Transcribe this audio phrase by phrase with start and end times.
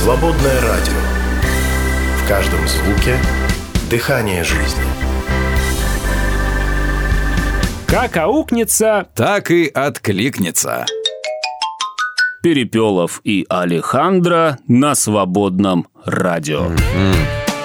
[0.00, 0.94] Свободное радио.
[2.22, 3.18] В каждом звуке–
[3.90, 4.84] дыхание жизни.
[7.88, 10.86] Как аукнется, Так и откликнется.
[12.44, 16.70] Перепелов и Алехандро на свободном радио.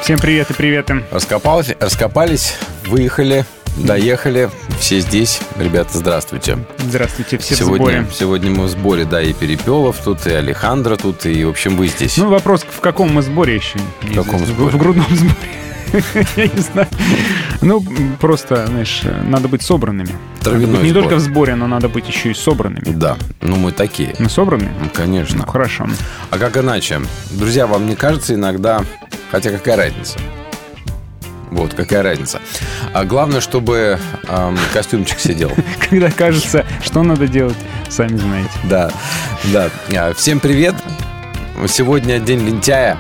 [0.02, 1.04] Всем привет и приветы.
[1.12, 2.58] Раскопались, раскопались,
[2.88, 3.46] выехали,
[3.78, 4.50] доехали.
[4.80, 5.40] Все здесь.
[5.58, 6.58] Ребята, здравствуйте.
[6.78, 8.08] Здравствуйте, все в сегодня, сборе.
[8.14, 11.88] сегодня мы в сборе, да, и Перепелов тут, и Алехандро тут, и, в общем, вы
[11.88, 12.18] здесь.
[12.18, 13.80] Ну, вопрос, в каком мы сборе еще?
[14.02, 14.72] В каком сборе?
[14.72, 15.36] В грудном сборе.
[16.36, 16.88] Я не знаю.
[17.62, 17.84] Ну,
[18.20, 20.10] просто, знаешь, надо быть собранными.
[20.42, 21.04] Травяной Не сбор.
[21.04, 22.92] только в сборе, но надо быть еще и собранными.
[22.94, 24.16] Да, ну мы такие.
[24.18, 24.72] Мы собраны?
[24.82, 25.44] Ну, конечно.
[25.46, 25.88] Ну, хорошо.
[26.32, 27.00] А как иначе?
[27.32, 28.84] Друзья, вам не кажется иногда...
[29.32, 30.20] Хотя какая разница?
[31.54, 32.42] Вот, какая разница.
[32.94, 35.52] А главное, чтобы эм, костюмчик сидел.
[35.90, 37.58] Когда кажется, что надо делать,
[37.90, 38.50] сами знаете.
[38.64, 38.92] Да,
[39.52, 39.70] да.
[39.96, 40.76] А, Всем привет.
[41.68, 42.98] Сегодня день лентяя.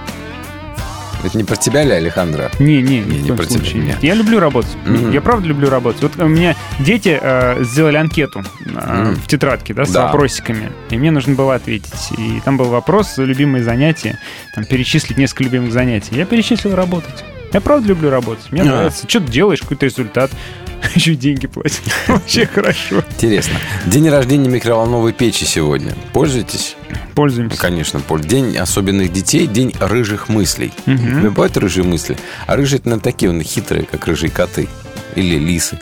[1.24, 2.52] Это не про тебя ли, Алехандро?
[2.60, 3.82] Не, не, Не, не про тебя, случае.
[3.82, 4.04] нет.
[4.04, 4.76] Я люблю работать.
[4.86, 5.12] Мгм.
[5.12, 6.02] Я правда люблю работать.
[6.04, 9.16] Вот у меня дети э, сделали анкету э, Мгм.
[9.16, 10.08] в тетрадке, да, с Да.
[10.08, 10.72] вопросиками.
[10.90, 12.12] И мне нужно было ответить.
[12.18, 14.20] И там был вопрос любимые занятия.
[14.54, 16.14] Там перечислить несколько любимых занятий.
[16.16, 17.24] Я перечислил работать.
[17.54, 18.52] Я правда люблю работать.
[18.52, 18.66] Мне А.
[18.66, 19.08] нравится.
[19.08, 20.32] Что ты делаешь, какой-то результат.
[20.96, 21.80] Еще деньги платят.
[22.08, 23.04] Вообще хорошо.
[23.16, 23.54] Интересно.
[23.86, 25.94] День рождения микроволновой печи сегодня.
[26.12, 26.76] Пользуетесь?
[27.16, 27.58] Пользуемся.
[27.58, 28.02] конечно.
[28.24, 30.74] День особенных детей, день рыжих мыслей.
[30.86, 31.18] Мгм.
[31.18, 32.18] У тебя бывают рыжие мысли?
[32.48, 34.68] А рыжие это, наверное, такие, он хитрые, как рыжие коты.
[35.16, 35.80] Или лисы.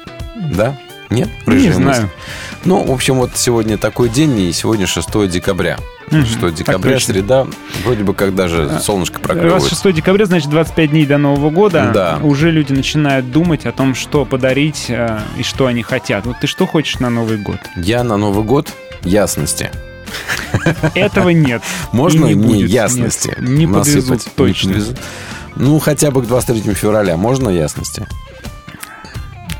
[0.53, 0.77] Да?
[1.09, 1.29] Нет?
[1.47, 1.87] Не Рыжие знаю.
[2.03, 2.09] мысли?
[2.65, 5.77] Ну, в общем, вот сегодня такой день, и сегодня 6 декабря.
[6.11, 6.25] Мгм.
[6.25, 7.13] 6 декабря, точно.
[7.13, 7.47] среда.
[7.85, 9.69] Вроде бы как даже солнышко Раз проклевывается.
[9.69, 11.91] 6 декабря, значит, 25 дней до Нового года.
[11.93, 12.19] Да.
[12.21, 16.25] Уже люди начинают думать о том, что подарить э, и что они хотят.
[16.25, 17.59] Вот ты что хочешь на Новый год?
[17.77, 18.71] Я на Новый год
[19.03, 19.71] ясности.
[20.95, 21.61] Этого нет.
[21.93, 24.25] Можно не мне ясности Нет, не подвезут насыпать?
[24.25, 24.69] Не точно.
[24.69, 24.97] подвезут?
[25.55, 28.07] Ну, хотя бы к 23 февраля можно ясности?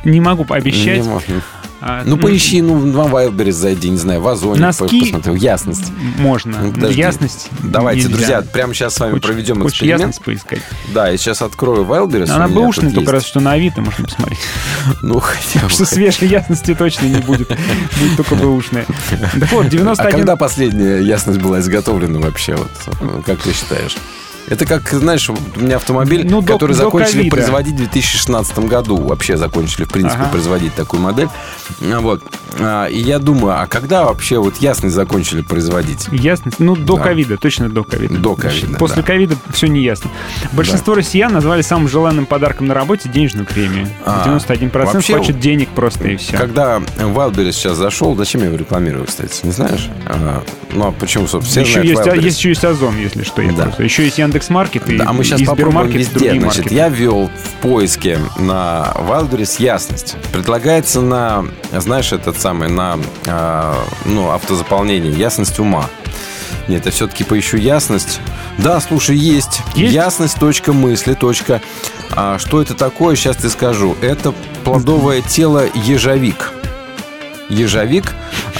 [0.03, 1.01] Не могу пообещать.
[1.01, 1.41] Не можно.
[1.83, 4.99] А, Ну, поищи, ну, на Вайлдберрис зайди, не знаю, в Озоне Носки?
[4.99, 5.39] по- посмотри.
[5.39, 5.91] Ясность.
[6.19, 6.59] Можно.
[6.61, 6.99] Ну, подожди.
[6.99, 8.15] Ясность Давайте, нельзя.
[8.17, 10.01] друзья, прямо сейчас с вами Хочешь- проведем хочешь эксперимент.
[10.01, 10.61] ясность поискать?
[10.93, 12.29] Да, я сейчас открою Wildberries.
[12.29, 13.29] Она у меня бэушная, тут только раз есть.
[13.29, 14.39] что на Авито можно посмотреть.
[15.01, 15.69] Ну, хотя бы.
[15.69, 17.47] что свежей ясности точно не будет.
[17.49, 18.85] Будет только бэушная.
[19.39, 20.11] Так вот, А 91...
[20.11, 22.55] когда последняя ясность была изготовлена вообще?
[22.55, 22.69] Вот,
[23.25, 23.97] как ты считаешь?
[24.51, 27.35] Это как, знаешь, у меня автомобиль, Ну, до- который до закончили ковида.
[27.37, 28.97] производить в 2016 году.
[28.97, 30.29] Вообще закончили, в принципе, Ага.
[30.31, 31.29] производить такую модель.
[31.81, 32.21] А, Вот.
[32.59, 36.09] А, И я думаю, а когда вообще вот ясность закончили производить?
[36.11, 36.59] Ясность.
[36.59, 37.03] Ну, до Да.
[37.03, 38.17] ковида, точно до ковида.
[38.17, 39.03] До ковида, После да.
[39.03, 40.11] ковида все не ясно.
[40.51, 43.87] Большинство россиян назвали самым желанным подарком на работе денежную премию.
[44.05, 46.35] А, 91% вообще, хочет денег просто и все.
[46.35, 49.89] Когда Wildberries сейчас зашел, зачем я его рекламирую, кстати, не знаешь?
[50.73, 53.41] Ну, а почему, собственно, все еще есть, а, есть еще есть Озон, если что.
[53.41, 53.63] Я Да.
[53.65, 53.83] просто.
[53.83, 56.13] Еще есть Яндекс.Маркет и, Да, а мы сейчас и Сбермаркет, и везде.
[56.13, 56.75] другие Значит, маркеты.
[56.75, 60.15] я ввел в поиске на Wildberries ясность.
[60.31, 61.45] Предлагается на,
[61.77, 65.89] знаешь, этот самый, на а, ну, автозаполнение ясность ума.
[66.67, 68.19] Нет, я все-таки поищу ясность.
[68.57, 69.61] Да, слушай, есть.
[69.75, 69.93] Есть?
[69.93, 70.39] Ясность.
[70.39, 71.15] Точка мысли.
[71.15, 71.61] Точка.
[72.11, 73.97] А, что это такое, сейчас тебе скажу.
[74.01, 74.33] Это
[74.63, 76.51] плодовое тело ежовик.
[77.49, 78.13] Ежовик,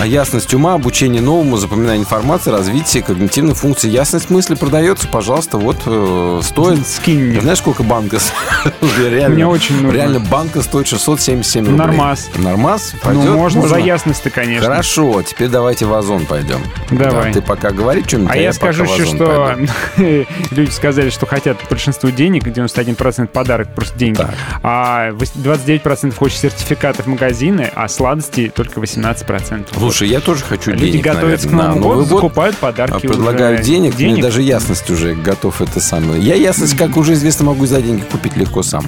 [0.06, 3.90] ясность ума, обучение новому, запоминание информации, развитие когнитивных функций.
[3.90, 6.88] Ясность мысли продается, пожалуйста, вот э, стоит.
[6.88, 7.42] Скинь мне.
[7.42, 8.18] Знаешь, сколько банка?
[8.98, 9.96] реально, Мне очень нужно.
[9.96, 11.78] Реально банка стоит 677 рублей.
[11.78, 12.30] Нормас.
[12.36, 12.94] Нормас?
[12.94, 13.36] Ну, Пойдет?
[13.36, 14.68] можно, за ясность-то, конечно.
[14.68, 16.62] Хорошо, теперь давайте в Озон пойдем.
[16.90, 17.28] Давай.
[17.28, 19.58] Да, ты пока говори что-нибудь, А я скажу пока в еще, что
[20.52, 24.18] люди сказали, что хотят большинство денег, 91% подарок, просто деньги.
[24.18, 24.36] Так.
[24.64, 29.68] А вось- 29% хочет сертификаты в магазины, а сладости только 18%.
[29.92, 32.22] Слушай, я тоже хочу Люди денег, готовятся к наверное, на Новому году, Новый год.
[32.22, 33.08] закупают А подарки.
[33.08, 33.70] Предлагают уже.
[33.70, 36.22] денег, мне даже ясность уже готов это самое.
[36.22, 38.86] Я ясность, как уже известно, могу за деньги купить легко сам.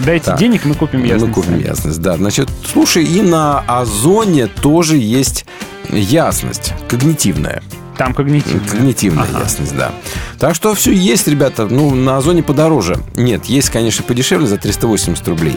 [0.00, 0.38] Дайте Так.
[0.38, 1.26] денег, мы купим ясность.
[1.28, 2.16] Мы купим ясность, да.
[2.18, 5.46] Значит, слушай, и на Озоне тоже есть
[5.88, 7.62] ясность когнитивная.
[7.96, 8.68] Там когнитивно.
[8.68, 9.44] Когнитивная Ага.
[9.44, 9.92] ясность, да.
[10.38, 11.66] Так что все есть, ребята.
[11.70, 12.98] Ну, на Озоне подороже.
[13.16, 15.56] Нет, есть, конечно, подешевле за 380 рублей,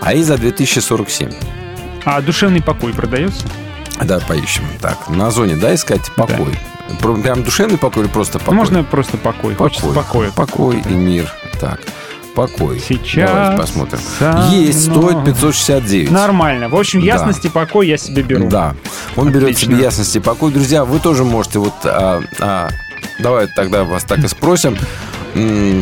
[0.00, 1.32] а и за 2047.
[2.04, 3.44] А душевный покой продается?
[4.04, 4.64] Да, поищем.
[4.80, 6.58] Так, на Озоне, да, искать покой.
[7.00, 8.54] Про- Прям душевный покой или просто покой?
[8.54, 9.54] Можно просто покой.
[9.54, 10.30] Хочется покоя.
[10.30, 11.30] Покой и мир.
[11.60, 11.80] Так,
[12.34, 12.80] покой.
[12.86, 13.98] Сейчас Давайте посмотрим.
[14.18, 15.24] со Есть, стоит мной.
[15.26, 16.10] 569.
[16.10, 16.68] Нормально.
[16.68, 17.06] В общем, Да.
[17.06, 18.48] ясность и покой я себе беру.
[18.48, 18.74] Да.
[19.16, 19.72] Он берет Отлично.
[19.74, 20.52] себе ясность и покой.
[20.52, 21.74] Друзья, вы тоже можете вот...
[21.84, 22.68] а, а,
[23.18, 24.76] давай тогда вас так и спросим.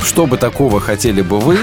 [0.04, 1.58] Что бы такого хотели бы вы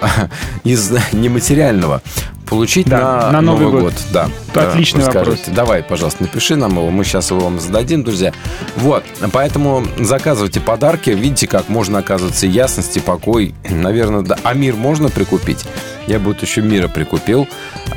[0.64, 2.02] из нематериального
[2.48, 3.94] получить Да, на, на Новый год.
[4.12, 4.28] Да.
[4.54, 5.30] Отличный Расскажите.
[5.30, 5.54] вопрос.
[5.54, 6.90] Давай, пожалуйста, напиши нам его.
[6.90, 8.32] Мы сейчас его вам зададим, друзья.
[8.76, 9.04] Вот.
[9.32, 11.10] Поэтому заказывайте подарки.
[11.10, 13.54] Видите, как можно, оказывается, ясность и покой.
[13.68, 14.38] Наверное, да.
[14.42, 15.64] А мир можно прикупить?
[16.06, 17.46] Я бы вот еще мира прикупил.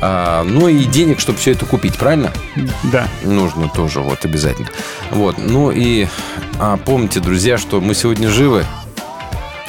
[0.00, 2.30] А, ну и денег, чтобы все это купить, правильно?
[2.84, 3.08] Да.
[3.24, 4.68] Нужно тоже, вот, обязательно.
[5.10, 5.36] Вот.
[5.38, 6.06] Ну и
[6.60, 8.64] а, помните, друзья, что мы сегодня живы.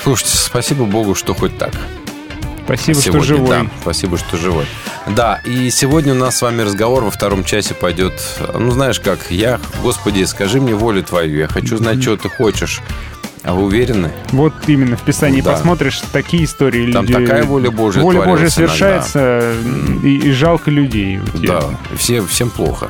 [0.03, 1.71] Слушайте, спасибо Богу, что хоть так.
[2.65, 3.50] Спасибо, Сегодня, что живой.
[3.50, 4.65] Да, спасибо, что живой.
[5.07, 8.13] Да, и сегодня у нас с вами разговор во втором часе пойдет.
[8.54, 12.81] Ну, знаешь как, я, Господи, скажи мне волю Твою, я хочу знать, что Ты хочешь.
[13.44, 14.12] А вы уверены?
[14.31, 15.51] Вот именно в Писании Да.
[15.51, 17.13] посмотришь, такие истории Там люди...
[17.25, 18.50] такая воля Божья Воля Божья иногда.
[18.50, 19.54] совершается,
[20.01, 21.19] и, и жалко людей.
[21.36, 21.66] Да,
[21.98, 22.90] все, всем плохо.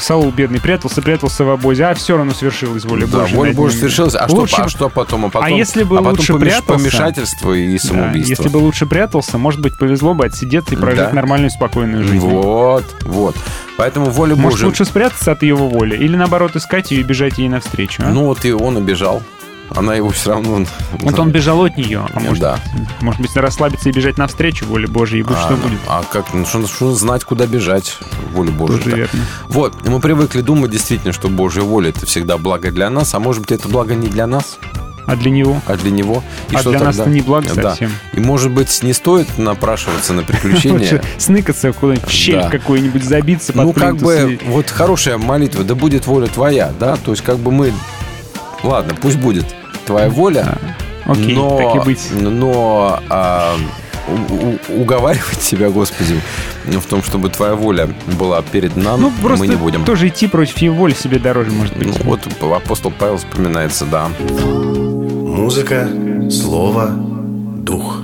[0.00, 3.36] Саул бедный прятался, прятался в обозе, а все равно свершилась воля да, Божья.
[3.36, 4.16] воля Божья свершилась.
[4.16, 5.26] А что, Лучше а бы- что потом?
[5.26, 8.30] А потом, если бы а потом лучше помеш- прятался- помешательство и Да, самоубийство.
[8.42, 11.12] если бы лучше прятался, может быть, повезло бы отсидеться и прожить Да.
[11.12, 12.26] нормальную, спокойную жизнь.
[12.26, 13.36] Вот, вот.
[13.76, 14.66] Поэтому воля Может, Божья...
[14.66, 18.02] лучше спрятаться от его воли, или наоборот искать ее и бежать ей навстречу.
[18.04, 18.10] а?
[18.10, 19.22] Ну вот и он убежал.
[19.76, 20.64] Она его все равно...
[20.92, 22.58] вот он бежал от нее, а может, Да.
[23.00, 25.78] может быть, расслабиться и бежать навстречу воле Божьей, и будь А, что будет.
[25.88, 26.32] а как?
[26.32, 27.98] Ну, что, что знать, куда бежать?
[28.32, 28.82] Волю Божию.
[28.82, 29.20] Тоже верно.
[29.48, 33.42] Вот, мы привыкли думать действительно, что Божья воля это всегда благо для нас, а может
[33.42, 34.58] быть это благо не для нас,
[35.06, 35.60] А для него?
[35.66, 36.22] а для него.
[36.50, 36.92] И а что для тогда?
[36.98, 37.70] нас-то не благо Да.
[37.70, 37.90] совсем.
[38.12, 40.78] И может быть не стоит напрашиваться на приключения.
[40.78, 42.48] Лучше сныкаться куда-нибудь в щель Да.
[42.48, 47.22] какую-нибудь, забиться Ну, как бы, вот хорошая молитва, да будет воля твоя, да, то есть
[47.24, 47.72] как бы мы,
[48.62, 49.44] ладно, пусть будет
[49.84, 50.56] твоя воля,
[51.06, 52.08] Окей, но, так и быть.
[52.12, 53.54] но а,
[54.08, 56.20] у- у- уговаривать себя, Господи,
[56.66, 57.88] в том, чтобы твоя воля
[58.18, 59.84] была перед нами, Ну, просто мы не будем.
[59.84, 61.88] тоже идти против его воли себе дороже, может быть.
[62.04, 62.20] Ну, вот
[62.54, 64.08] апостол Павел вспоминается, да.
[64.20, 65.88] Музыка,
[66.30, 66.90] слово,
[67.58, 68.00] дух.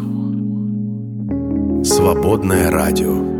[1.85, 3.40] Свободное радио.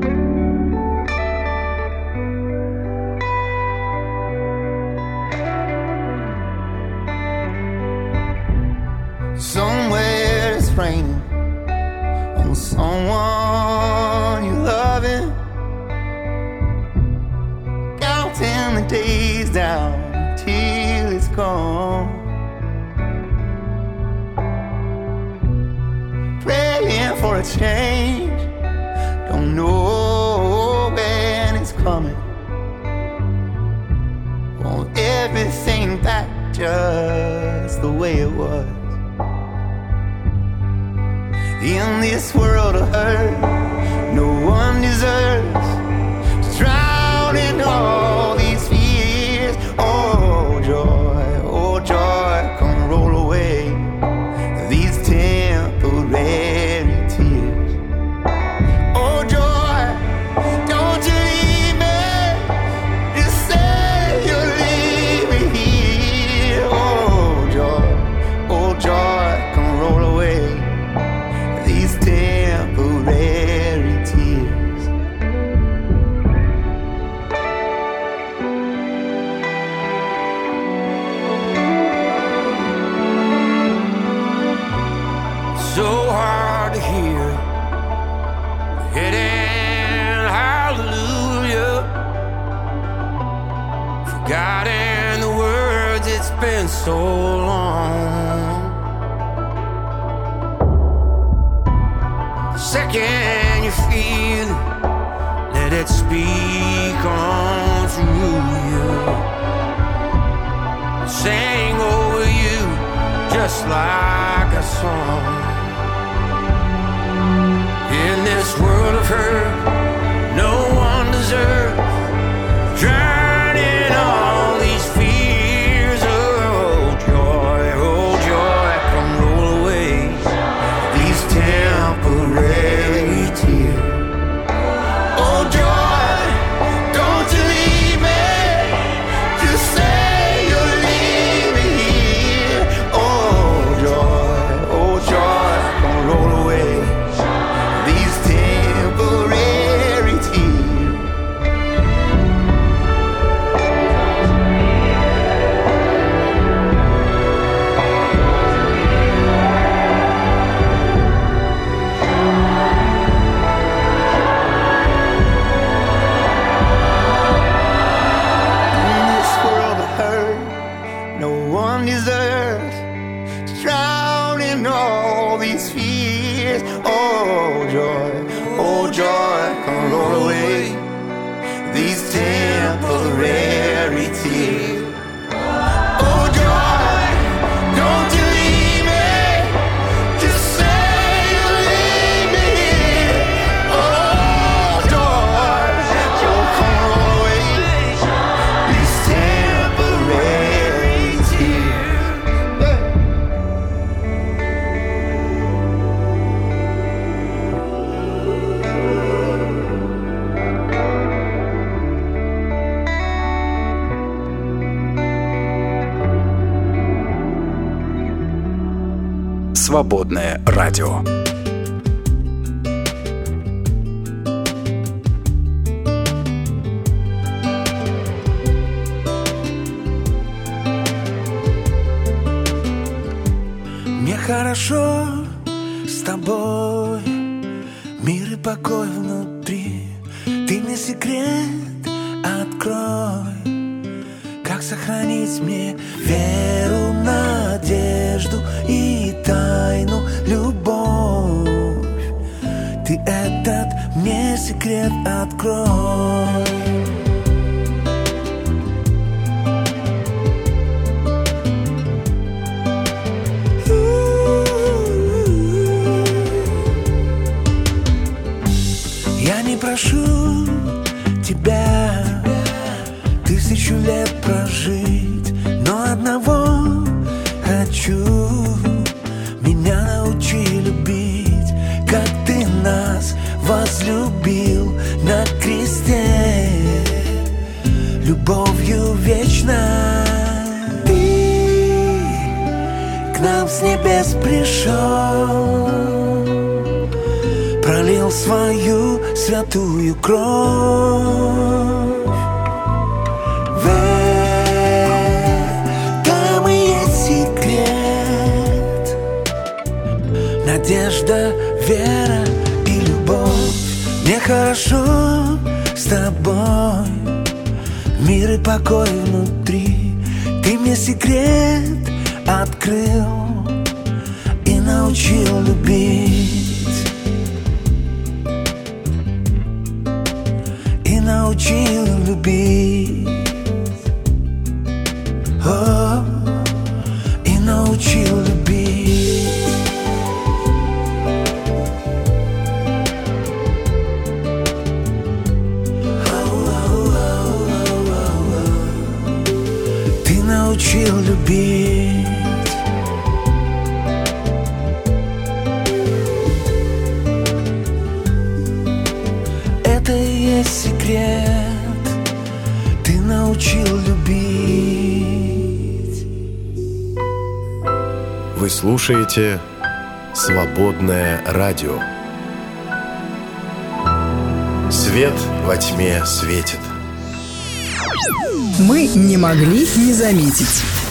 [219.81, 221.20] Свободное радио.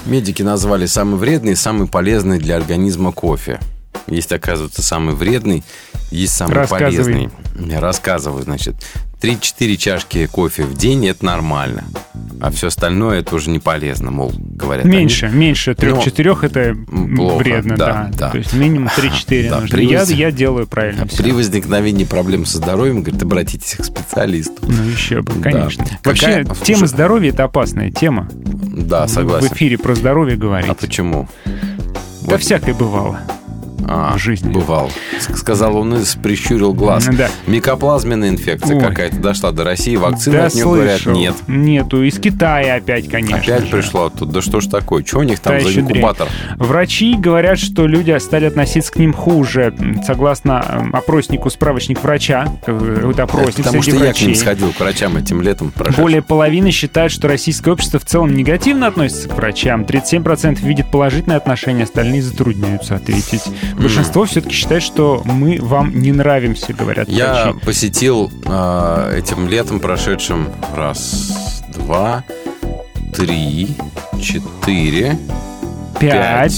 [0.10, 3.60] Медики назвали самый вредный и самый полезный для организма кофе.
[4.08, 5.63] Есть, оказывается, самый вредный,
[6.10, 7.30] есть самый Рассказывай.
[7.56, 7.80] полезный.
[7.80, 8.75] Рассказываю, значит.
[9.22, 11.84] 3-4 чашки кофе в день– это нормально.
[12.39, 14.86] А все остальное– это уже не полезно, мол, говорят.
[14.86, 14.96] они.
[14.96, 18.10] Меньше, меньше трех-четырех это м, плохо, вредно, да, да.
[18.18, 18.30] да.
[18.30, 19.75] То есть минимум 3-4 Да, нужно.
[19.75, 21.06] при Я, я делаю правильно.
[21.06, 24.54] При возникновении проблем со здоровьем, говорит, обратитесь к специалисту.
[24.62, 25.51] Ну еще бы, Да.
[25.51, 25.84] конечно.
[26.01, 28.30] Какая- Вообще, слушай- тема здоровья это опасная тема.
[28.88, 29.48] Да, В согласен.
[29.53, 30.69] эфире про здоровье говорить.
[30.69, 31.27] А почему?
[32.24, 33.19] Да всякое бывало.
[33.91, 34.51] А, в жизни.
[34.51, 34.91] Бывал.
[35.36, 37.10] Сказал он и прищурил глаз.
[37.12, 37.27] Да.
[37.48, 38.84] Микоплазменная инфекция Ой.
[38.84, 39.96] какая-то дошла до России.
[39.96, 41.36] Вакцины да, от нее говорят нет.
[41.48, 42.03] Нету.
[42.03, 43.72] Из Китая опять, конечно Опять же.
[43.72, 44.34] пришло оттуда.
[44.34, 45.03] Да что ж такое?
[45.03, 45.98] Что у них там Та за еще дрянь.
[45.98, 46.27] инкубатор?
[46.58, 49.74] Врачи говорят, что люди стали относиться к ним хуже.
[50.05, 54.36] Согласно э, опроснику «Справочник врача», э, вот опросник Потому среди что я к ним врачей,
[54.36, 56.03] сходил, к врачам этим летом прошедшим.
[56.03, 59.81] более половины считают, что российское общество в целом негативно относится к врачам.
[59.81, 63.43] 37% видит положительное отношение, остальные затрудняются ответить.
[63.79, 67.59] Большинство все-таки считает, что мы вам не нравимся, говорят Я врачи.
[67.65, 72.24] посетил э, этим летом прошедшим раз, два,
[73.13, 73.69] три,
[74.21, 75.17] четыре,
[76.00, 76.12] Пять.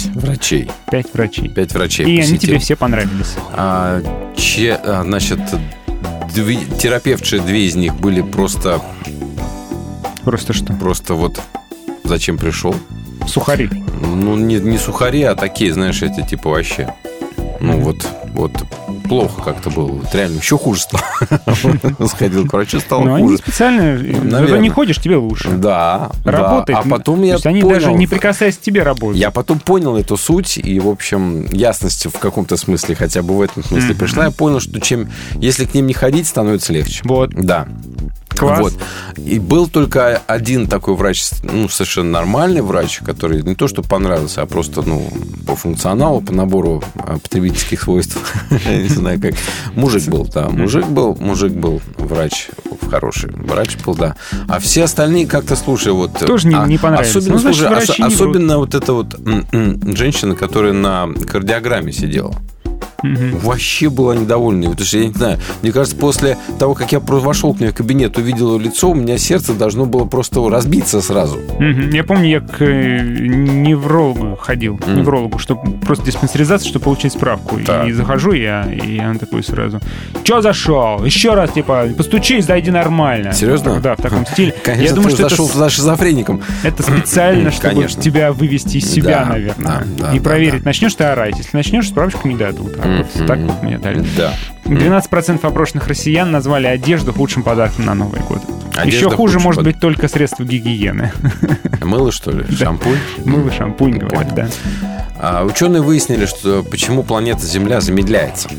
[0.04, 0.70] пять врачей.
[0.92, 1.50] Пять врачей.
[1.50, 2.40] Пять врачей И они посетил.
[2.50, 3.36] тебе все понравились.
[3.54, 4.02] А,
[4.36, 5.40] че- а, значит,
[6.34, 8.82] две- терапевтши две из них были просто,
[10.24, 10.74] Просто что?
[10.74, 11.40] просто вот
[12.04, 12.76] зачем пришел.
[13.28, 13.70] Сухари.
[14.02, 16.94] Ну, не, не сухари, а такие, знаешь, эти типа вообще.
[17.62, 18.52] Ну, вот, вот
[19.08, 19.92] плохо как-то было.
[19.92, 21.04] Вот реально, еще хуже стало.
[22.08, 23.38] Сходил к врачу, стало они хуже.
[23.38, 24.60] специально, зато наверное.
[24.60, 25.52] не ходишь, тебе лучше.
[25.52, 26.10] Да.
[26.26, 26.80] Работает.
[26.80, 29.18] А потом То я есть они понял, даже не прикасаясь к тебе работают.
[29.18, 33.42] Я потом понял эту суть, и, в общем, ясность в каком-то смысле, хотя бы в
[33.42, 37.02] этом смысле пришла, я понял, что чем, если к ним не ходить, становится легче.
[37.04, 37.32] Вот.
[37.32, 37.68] Да.
[38.36, 38.60] Класс.
[38.60, 38.74] Вот.
[39.18, 44.42] И был только один такой врач, ну, совершенно нормальный врач, который не то, что понравился,
[44.42, 45.12] а просто, ну,
[45.46, 48.18] по функционалу, по набору а, потребительских свойств.
[48.66, 49.34] Не знаю, как.
[49.76, 50.50] Мужик был, да.
[50.50, 52.50] Мужик был, мужик был врач
[52.90, 53.32] хороший.
[53.34, 54.16] Врач был, да.
[54.48, 56.14] А все остальные как-то, слушай, вот...
[56.20, 57.16] Тоже не- а, не понравились.
[57.16, 59.18] Особенно, Ну, значит, слушай, ос- особенно вот эта вот
[59.98, 62.34] женщина, которая на кардиограмме сидела.
[63.04, 64.70] Вообще была недовольна.
[64.70, 68.18] Вот, я не знаю, мне кажется, после того, как я вошел к ней в кабинет,
[68.18, 71.40] увидел ее лицо, у меня сердце должно было просто разбиться сразу.
[71.60, 71.90] Мгм.
[71.92, 77.60] Я помню, я к э, неврологу ходил, к неврологу, чтобы просто диспансеризация, чтобы получить справку.
[77.66, 77.88] Так.
[77.88, 79.80] И захожу я, и он такой сразу,
[80.24, 81.04] Че зашел?
[81.04, 83.34] Еще раз, типа, постучись, зайди нормально.
[83.34, 83.80] Серьезно?
[83.80, 84.54] Да, в таком стиле.
[84.64, 86.42] Конечно, я думаю, ты что зашел это, за шизофреником.
[86.64, 88.02] это специально, чтобы Конечно.
[88.02, 89.86] тебя вывести из себя, Да, наверное.
[89.98, 90.70] да, да, и да, проверить, да.
[90.70, 91.38] начнешь ты орать.
[91.38, 92.71] Если начнешь, справочку не дадут.
[92.78, 94.06] А вот так вот мне дали.
[94.18, 94.34] Да.
[94.66, 98.42] 12% опрошенных россиян назвали одежду худшим подарком на Новый год.
[98.76, 99.76] Одежда Еще хуже может подарок.
[99.76, 101.12] быть только средства гигиены.
[101.84, 102.46] Мыло, что ли?
[102.56, 102.98] Шампунь?
[103.26, 104.48] Мыло, шампунь, говорят, да.
[105.20, 108.50] А, ученые выяснили, что почему планета Земля замедляется.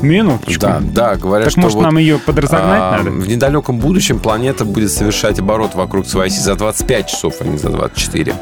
[0.00, 0.60] Минуточку.
[0.60, 3.10] Да, да, говорят, Так что может вот, нам ее подразогнать а, надо?
[3.10, 7.56] В недалеком будущем планета будет совершать оборот вокруг своей оси за 25 часов, а не
[7.56, 8.34] за 24.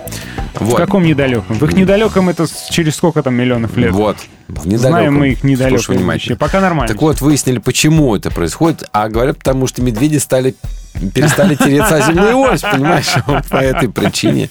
[0.54, 0.76] В Вот.
[0.78, 1.56] каком недалеком?
[1.58, 3.90] В их недалеком это через сколько там миллионов лет?
[3.92, 4.16] Вот.
[4.58, 4.78] В недалеком.
[4.90, 6.36] Знаем мы их будущее.
[6.36, 6.92] Пока нормально.
[6.92, 8.84] Так вот, выяснили, почему это происходит.
[8.92, 10.54] А говорят, потому что медведи стали
[11.14, 13.06] перестали тереться о земную ось, понимаешь?
[13.26, 14.48] Вот по этой причине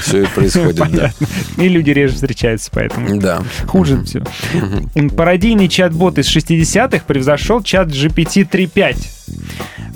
[0.00, 1.12] все и происходит, да.
[1.58, 3.42] И люди реже встречаются, поэтому Да.
[3.66, 4.22] хуже все.
[5.14, 8.96] Пародийный чат-бот из 60-х превзошел чат GPT 3.5.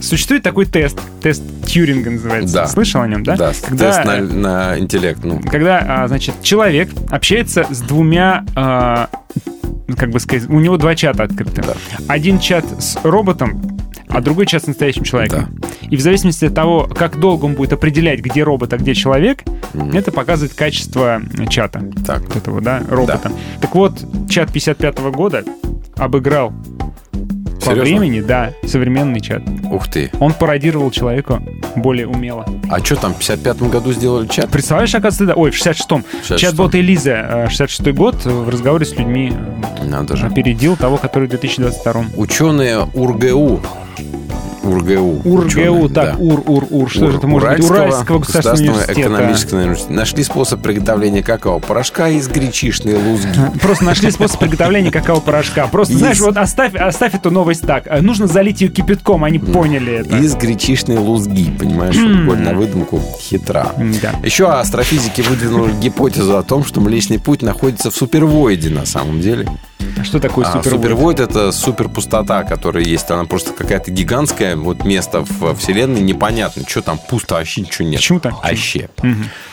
[0.01, 2.55] Существует такой тест, тест Тьюринга называется.
[2.55, 2.67] Да.
[2.67, 3.37] Слышал о нем, да?
[3.37, 5.21] Да, Когда, тест на, э, на интеллект.
[5.25, 9.09] Ну, когда, а, значит, человек общается с двумя, а,
[9.97, 11.63] как бы сказать, у него два чата открыты.
[12.07, 15.61] Один чат с роботом, а другой чат с настоящим человеком.
[15.91, 19.43] И в зависимости от того, как долго он будет определять, где робот, а где человек,
[19.93, 21.83] это показывает качество чата.
[22.07, 22.23] так.
[22.23, 23.33] Вот этого, да, робота.
[23.61, 25.45] Так вот, чат 55 года
[25.97, 26.53] обыграл
[27.59, 27.83] по Серьезно?
[27.83, 29.43] времени, да, современный чат.
[29.71, 30.11] Ух ты.
[30.21, 31.43] Он пародировал человека
[31.77, 32.47] более умело.
[32.71, 34.49] А что там, в 55-м году сделали чат?
[34.49, 36.05] Представляешь, оказывается, да, ой, в 66-м.
[36.23, 36.37] 66-м.
[36.39, 39.33] Чат-бот Элиза, э, 66-й год, э, в разговоре с людьми
[39.81, 40.27] э, Надо же.
[40.27, 42.11] опередил того, который в 2022-м.
[42.17, 43.61] Ученые УрГУ.
[44.69, 45.23] УрГУ.
[45.25, 46.17] УРГУ, так, да.
[46.19, 47.71] УР, УР, УР, что Ур- же это может быть?
[47.71, 49.93] Уральского государственного экономического университета.
[49.93, 53.29] Нашли способ приготовления какао-порошка из гречишной лузги.
[53.63, 55.67] Просто нашли способ приготовления какао-порошка.
[55.69, 57.85] Просто, Из- знаешь, вот оставь, оставь эту новость так.
[57.87, 60.17] Э, Нужно залить ее кипятком, они поняли это.
[60.17, 61.97] Из гречишной лузги, понимаешь?
[62.27, 63.73] Коль на выдумку хитра.
[64.03, 64.13] Да.
[64.25, 69.49] Еще астрофизики выдвинули гипотезу о том, что Млечный Путь находится в супервоиде на самом деле.
[69.99, 71.21] А Что такое А супервойд?
[71.21, 73.11] это суперпустота, которая есть.
[73.11, 76.01] Она просто какая-то гигантская вот место в Вселенной.
[76.01, 78.01] Непонятно, что там пусто, вообще ничего нет.
[78.01, 78.43] Почему так?
[78.43, 78.89] Вообще.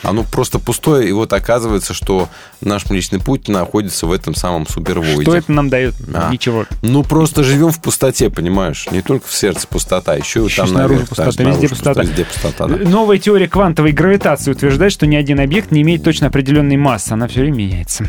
[0.04, 2.30] Оно просто пустое, и вот оказывается, что
[2.62, 5.24] наш Млечный Путь находится в этом самом супервоиде.
[5.24, 5.96] Что это нам дает?
[6.14, 6.32] А.
[6.32, 6.66] Ничего.
[6.82, 8.88] Ну, просто живем в пустоте, понимаешь?
[8.92, 12.02] Не только в сердце пустота, еще, Еще там снаружи наверх, пустота, даже везде снаружи пустота.
[12.02, 12.90] Везде пустота, да.
[12.90, 17.12] Новая теория квантовой гравитации утверждает, что ни один объект не имеет точно определенной массы.
[17.14, 18.06] Она все время меняется.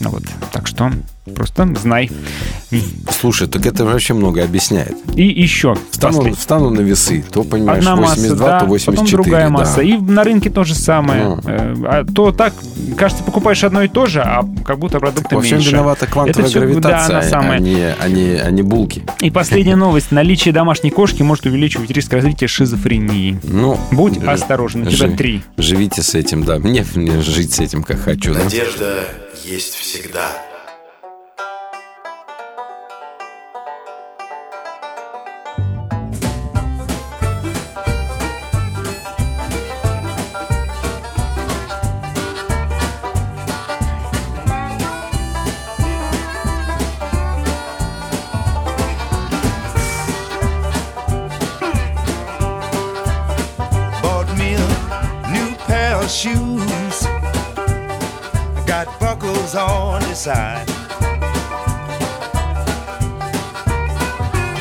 [0.00, 0.90] Ну вот, так что
[1.34, 2.10] просто знай.
[3.20, 4.96] Слушай, так это вообще много объясняет.
[5.14, 5.76] И еще.
[5.90, 9.02] Встану, послед- встану на весы, то, понимаешь, Одна масса, 82, да, то 84.
[9.16, 9.50] потом другая да.
[9.50, 9.82] масса.
[9.82, 11.38] И на рынке то же самое.
[11.44, 12.54] Э, А то так,
[12.96, 15.70] кажется, покупаешь одно и то же, а как будто продукты Во всем меньше.
[15.72, 17.56] виновата квантовая Это всё- гравитация, да, она а- самая.
[17.58, 19.02] а, не, а, не, а не булки.
[19.20, 20.10] И последняя новость.
[20.10, 23.38] Наличие домашней кошки может увеличивать риск развития шизофрении.
[23.44, 25.42] Ну, Будь ж- осторожен, у тебя три.
[25.56, 26.58] Живите с этим, да.
[26.58, 28.34] Мне, мне жить с этим как хочу.
[28.34, 28.40] да.
[29.44, 30.30] Есть всегда.
[54.02, 56.51] Bought me a new pair of shoes.
[58.84, 60.66] Got buckles on the side.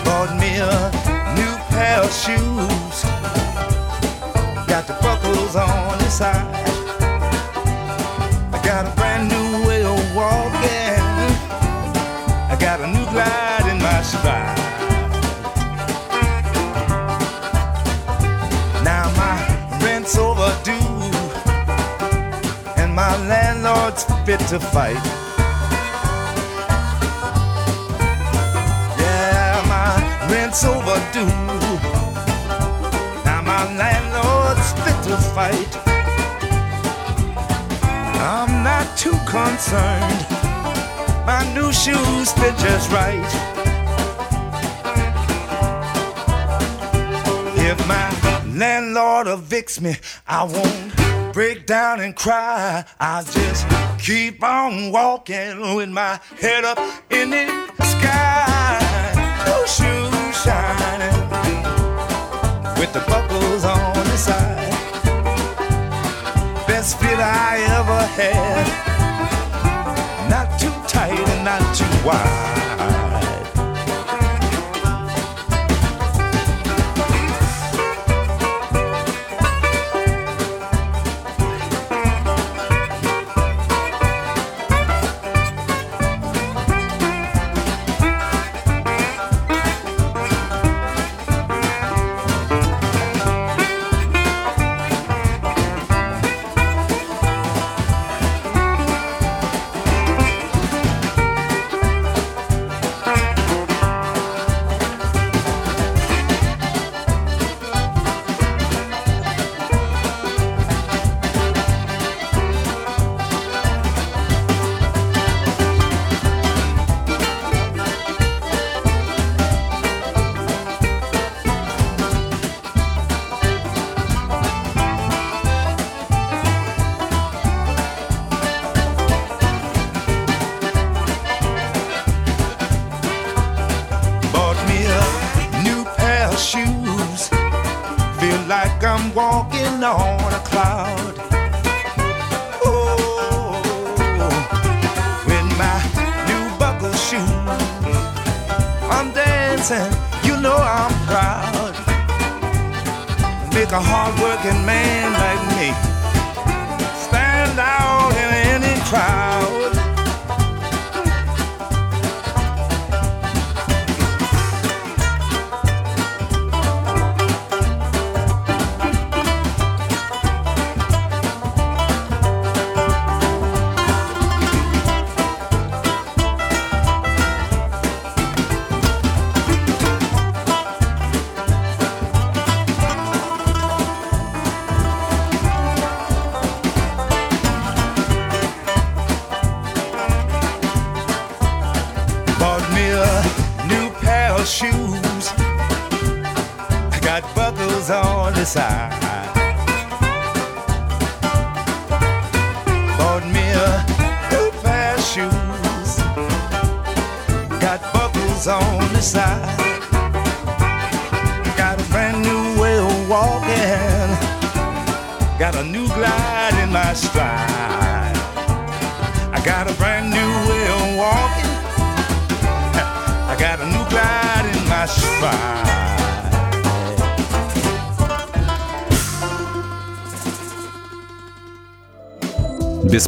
[0.06, 0.92] Bought me a
[1.36, 3.04] new pair of shoes.
[4.68, 6.54] Got the buckles on the side.
[8.54, 11.02] I got a brand new way of walking.
[12.48, 14.61] I got a new glide in my stride.
[24.26, 25.04] Fit to fight.
[29.00, 29.92] Yeah, my
[30.32, 31.26] rent's overdue.
[33.26, 35.72] Now my landlord's fit to fight.
[38.22, 40.22] I'm not too concerned.
[41.26, 43.32] My new shoes fit just right.
[47.58, 48.08] If my
[48.46, 49.96] landlord evicts me,
[50.28, 51.01] I won't
[51.34, 52.84] break down and cry.
[53.00, 53.65] I'll just
[54.00, 56.78] keep on walking with my head up
[57.10, 57.48] in the
[57.84, 59.13] sky.
[59.46, 61.30] New shoes shining
[62.80, 64.72] with the buckles on the side.
[66.67, 68.67] Best fit I ever had.
[70.30, 72.61] Not too tight and not too wide.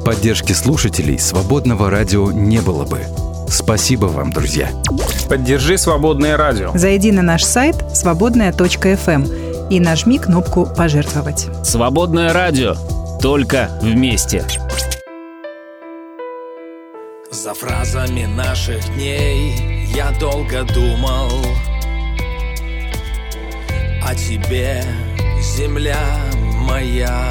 [0.03, 3.01] Поддержки слушателей свободного радио не было бы.
[3.49, 4.69] Спасибо вам, друзья.
[5.29, 6.71] Поддержи «Свободное радио».
[6.75, 9.23] Зайди на наш сайт свободная.фм
[9.69, 11.47] и нажми кнопку «Пожертвовать».
[11.63, 12.75] Свободное радио.
[13.21, 14.43] Только вместе.
[17.31, 21.29] За фразами наших дней я долго думал
[24.03, 24.83] О тебе,
[25.41, 25.97] земля
[26.59, 27.29] моя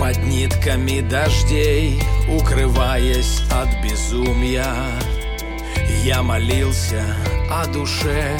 [0.00, 4.74] Под нитками дождей, укрываясь от безумия.
[6.02, 7.04] Я молился
[7.50, 8.38] о душе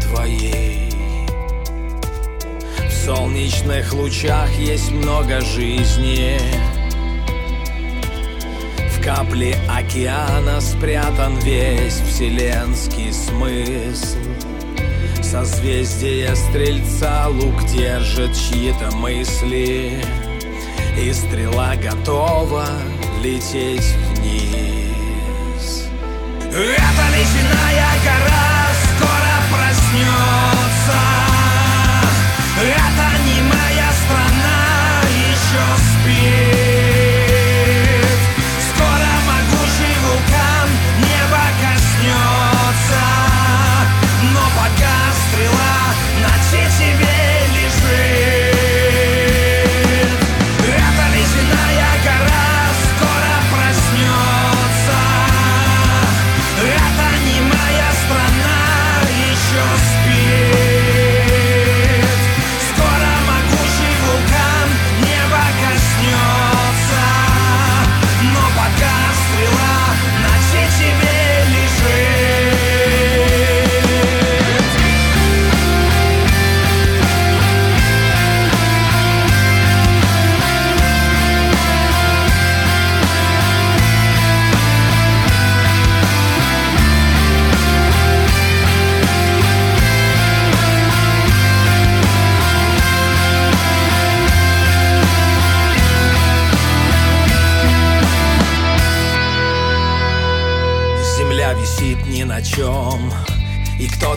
[0.00, 0.92] твоей.
[2.88, 6.38] В солнечных лучах есть много жизни.
[8.96, 14.18] В капле океана спрятан весь вселенский смысл.
[15.20, 20.00] Созвездие стрельца лук держит чьи-то мысли
[20.96, 22.66] И стрела готова
[23.22, 25.88] лететь вниз.
[26.50, 28.52] Эта ледяная гора
[28.84, 31.00] скоро проснется.
[32.60, 34.41] Это не моя страна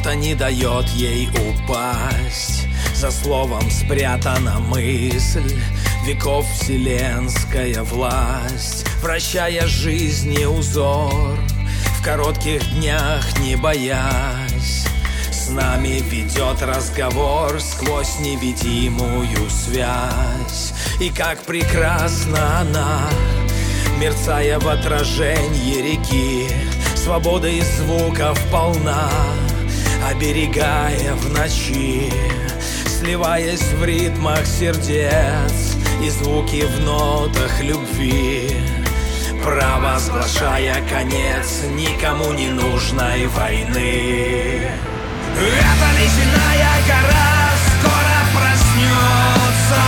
[0.05, 2.67] кто-то не дает ей упасть.
[2.93, 5.59] За словом спрятана мысль
[6.05, 8.85] Веков вселенская власть.
[9.01, 11.39] Вращая жизни узор
[11.99, 14.85] В коротких днях не боясь.
[15.31, 20.73] С нами ведет разговор Сквозь невидимую связь.
[20.99, 23.09] И как прекрасна она
[23.99, 26.47] Мерцая в отражении реки.
[26.95, 29.09] Свобода из звуков полна
[30.09, 32.13] Оберегая в ночи
[32.87, 38.51] Сливаясь в ритмах сердец И звуки в нотах любви
[39.43, 44.69] Провозглашая конец Никому не нужной войны.
[45.37, 49.81] Эта ледяная гора скоро проснется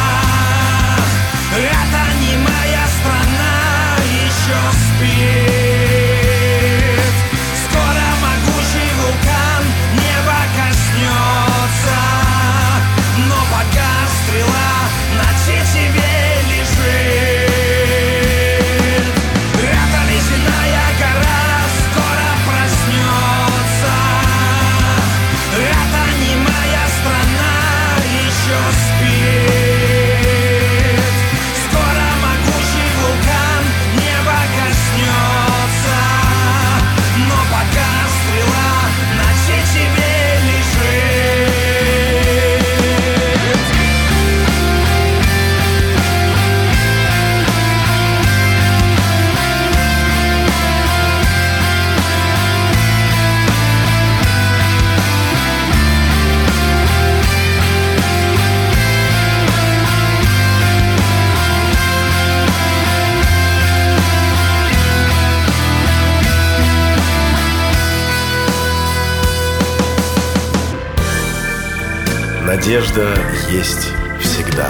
[72.58, 73.14] Надежда
[73.52, 73.88] есть
[74.20, 74.68] всегда.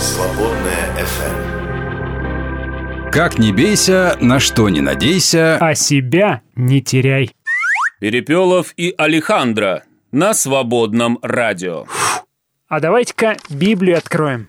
[0.00, 3.10] Свободная FM.
[3.12, 5.58] Как не бейся, на что не надейся.
[5.58, 7.30] А себя не теряй.
[8.00, 11.84] Перепелов и Алехандро на свободном радио.
[12.68, 14.48] А давайте-ка Библию откроем.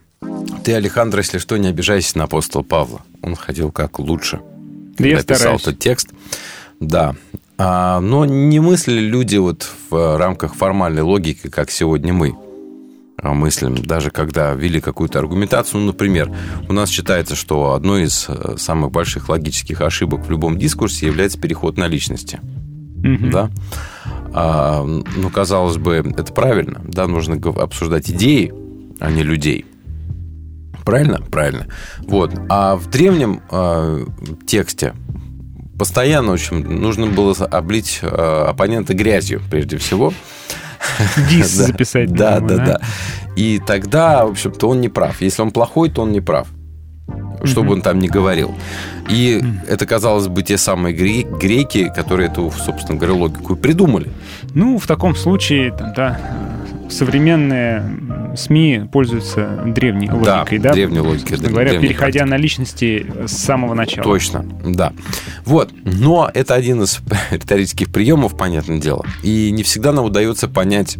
[0.64, 3.02] Ты, Александр, если что, не обижайся на апостола Павла.
[3.20, 4.40] Он хотел как лучше.
[4.98, 6.08] Да я писал этот текст.
[6.80, 7.14] Да.
[7.58, 12.36] А, но не мыслили люди вот в рамках формальной логики, как сегодня мы
[13.20, 13.74] а, мыслим.
[13.74, 16.32] Даже когда ввели какую-то аргументацию, ну, например,
[16.68, 21.38] у нас считается, что одной из э, самых больших логических ошибок в любом дискурсе является
[21.38, 22.40] переход на личности.
[22.42, 23.30] Мгм.
[23.30, 23.50] Да?
[24.32, 26.80] А, ну, казалось бы, это правильно.
[26.84, 28.52] Да, нужно обсуждать идеи,
[29.00, 29.66] а не людей.
[30.84, 31.20] Правильно?
[31.20, 31.66] Правильно.
[32.06, 32.32] Вот.
[32.48, 34.06] А в древнем э,
[34.46, 34.94] тексте
[35.78, 38.06] постоянно, в общем, нужно было облить э,
[38.48, 40.12] оппонента грязью, прежде всего.
[41.30, 42.12] Дис записать.
[42.12, 42.80] Да, да, да.
[43.36, 45.20] И тогда, в общем-то, он не прав.
[45.20, 46.48] Если он плохой, то он не прав.
[47.44, 48.54] Что бы он там ни говорил.
[49.08, 54.10] И это, казалось бы, те самые гре- греки, которые эту, собственно говоря, логику придумали.
[54.54, 56.20] Ну, в таком случае, там, да,
[56.88, 60.72] современные СМИ пользуются древней логикой, да?
[60.72, 64.04] древней логикой, Собственно говоря, переходя на личности с самого начала.
[64.04, 64.92] Точно, да.
[65.44, 65.70] Вот.
[65.84, 69.04] Но это один из риторических приемов, понятное дело.
[69.22, 70.96] И не всегда нам удается понять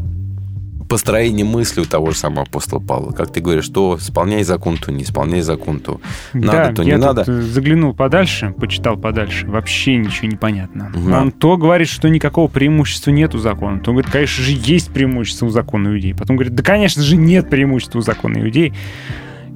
[0.88, 3.12] построение мысли у того же самого апостола Павла.
[3.12, 6.00] Как ты говоришь, что исполняй закон, то не исполняй закон, то
[6.32, 7.24] надо, да, то я не тут надо.
[7.30, 10.92] э, заглянул подальше, почитал подальше, вообще ничего не понятно.
[10.94, 11.20] Да.
[11.20, 15.46] Он то говорит, что никакого преимущества нет у закона, то говорит, конечно же, есть преимущество
[15.46, 16.14] у закона иудей.
[16.14, 18.72] Потом говорит, да, конечно же, нет преимущества у закона иудей.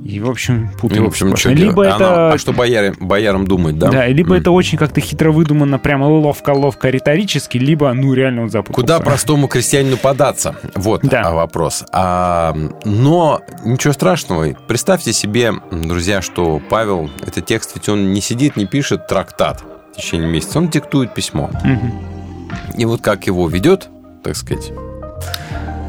[0.05, 1.05] И, в общем, И, путаем.
[1.05, 1.85] в общем, что Либо?
[1.85, 3.89] А это а что бояре- боярам думать, да?
[3.91, 4.41] Да, либо М.
[4.41, 8.81] это очень как-то хитро выдумано, прямо ловко-ловко риторически, либо, ну, реально он запутался.
[8.81, 10.57] Куда простому крестьянину податься?
[10.75, 11.23] Вот Да.
[11.27, 11.85] а, вопрос.
[11.93, 14.55] А, но ничего страшного.
[14.67, 19.63] Представьте себе, друзья, что Павел, этот текст, ведь он не сидит, не пишет трактат
[19.93, 21.49] в течение месяца, он диктует письмо.
[21.63, 21.93] Мгм.
[22.77, 23.89] И вот как его ведет,
[24.25, 24.73] так сказать,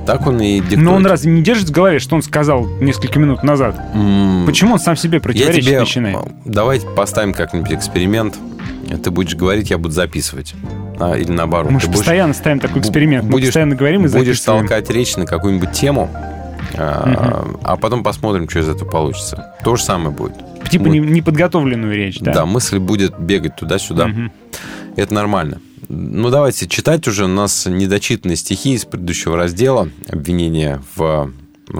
[0.05, 0.81] так он и диктует.
[0.81, 3.79] Но он разве не держит в голове, что он сказал несколько минут назад?
[3.93, 5.79] М, Почему он сам себе Я противоречить тебе...
[5.79, 6.17] начинает?
[6.45, 8.35] Давайте поставим как-нибудь эксперимент.
[9.03, 10.53] Ты будешь говорить, я буду записывать.
[10.99, 11.71] А, или наоборот.
[11.71, 13.23] Мы же будешь- постоянно ставим такой эксперимент.
[13.25, 14.67] Мы будешь- постоянно говорим и Будешь записываем.
[14.67, 16.09] толкать речь на какую-нибудь тему,
[16.75, 19.55] а, а потом посмотрим, что из этого получится.
[19.63, 20.33] То же самое будет.
[20.69, 22.33] Типа не- неподготовленную речь, да?
[22.33, 24.07] Да, мысль будет бегать туда-сюда.
[24.07, 24.31] Мгм.
[24.95, 25.59] Это нормально.
[25.89, 27.25] Ну, давайте читать уже.
[27.25, 29.89] У нас недочитанные стихи из предыдущего раздела.
[30.09, 31.31] Обвинения в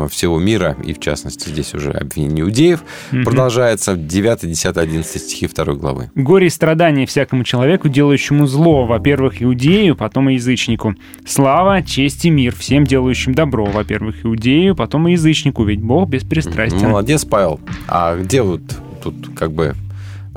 [0.09, 3.25] всего мира, и в частности здесь уже обвинение иудеев, Мгм.
[3.25, 6.09] продолжается 9, 10, 11 стихи 2 главы.
[6.15, 10.95] Горе и страдания всякому человеку, делающему зло, во-первых, иудею, потом и язычнику.
[11.27, 16.87] Слава, честь и мир всем делающим добро, во-первых, иудею, потом и язычнику, ведь Бог беспристрастен.
[16.89, 17.59] Молодец, Павел.
[17.87, 18.61] А где вот
[19.03, 19.75] тут как бы...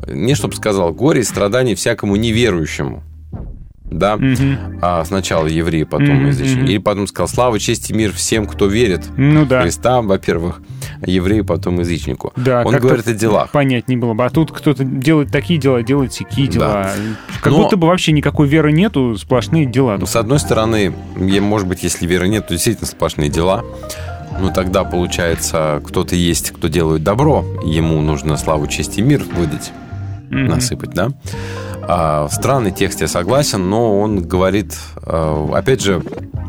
[0.08, 3.02] Не чтобы сказал, горе и страдания всякому неверующему.
[3.90, 4.16] Да?
[4.16, 4.78] Мгм.
[4.82, 6.70] А сначала евреи, потом Мгм, язычники.
[6.70, 9.62] Или потом сказал, слава, честь и мир всем, кто верит Ну в да.
[9.62, 10.60] Христа, во-первых,
[11.06, 12.32] еврею, потом язычнику.
[12.36, 13.50] Да, Он говорит о делах.
[13.52, 14.24] Понять не было бы.
[14.24, 16.90] А тут кто-то делает такие дела, делает такие дела.
[17.40, 19.96] Как Но- будто бы вообще никакой веры нету, сплошные дела.
[19.98, 23.64] Ну, С одной стороны, может быть, если веры нет, то действительно сплошные дела.
[24.40, 29.22] Но тогда, получается, кто-то есть, кто делает добро, и ему нужно славу, честь и мир
[29.34, 29.70] выдать,
[30.28, 30.46] Мгм.
[30.48, 31.08] насыпать, да?
[31.88, 36.02] А, странный текст, я согласен, но он говорит, э, опять же,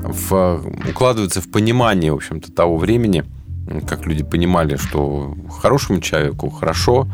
[0.04, 3.24] в- укладывается в понимание, в общем-то, того времени,
[3.88, 7.08] как люди понимали, что хорошему человеку хорошо,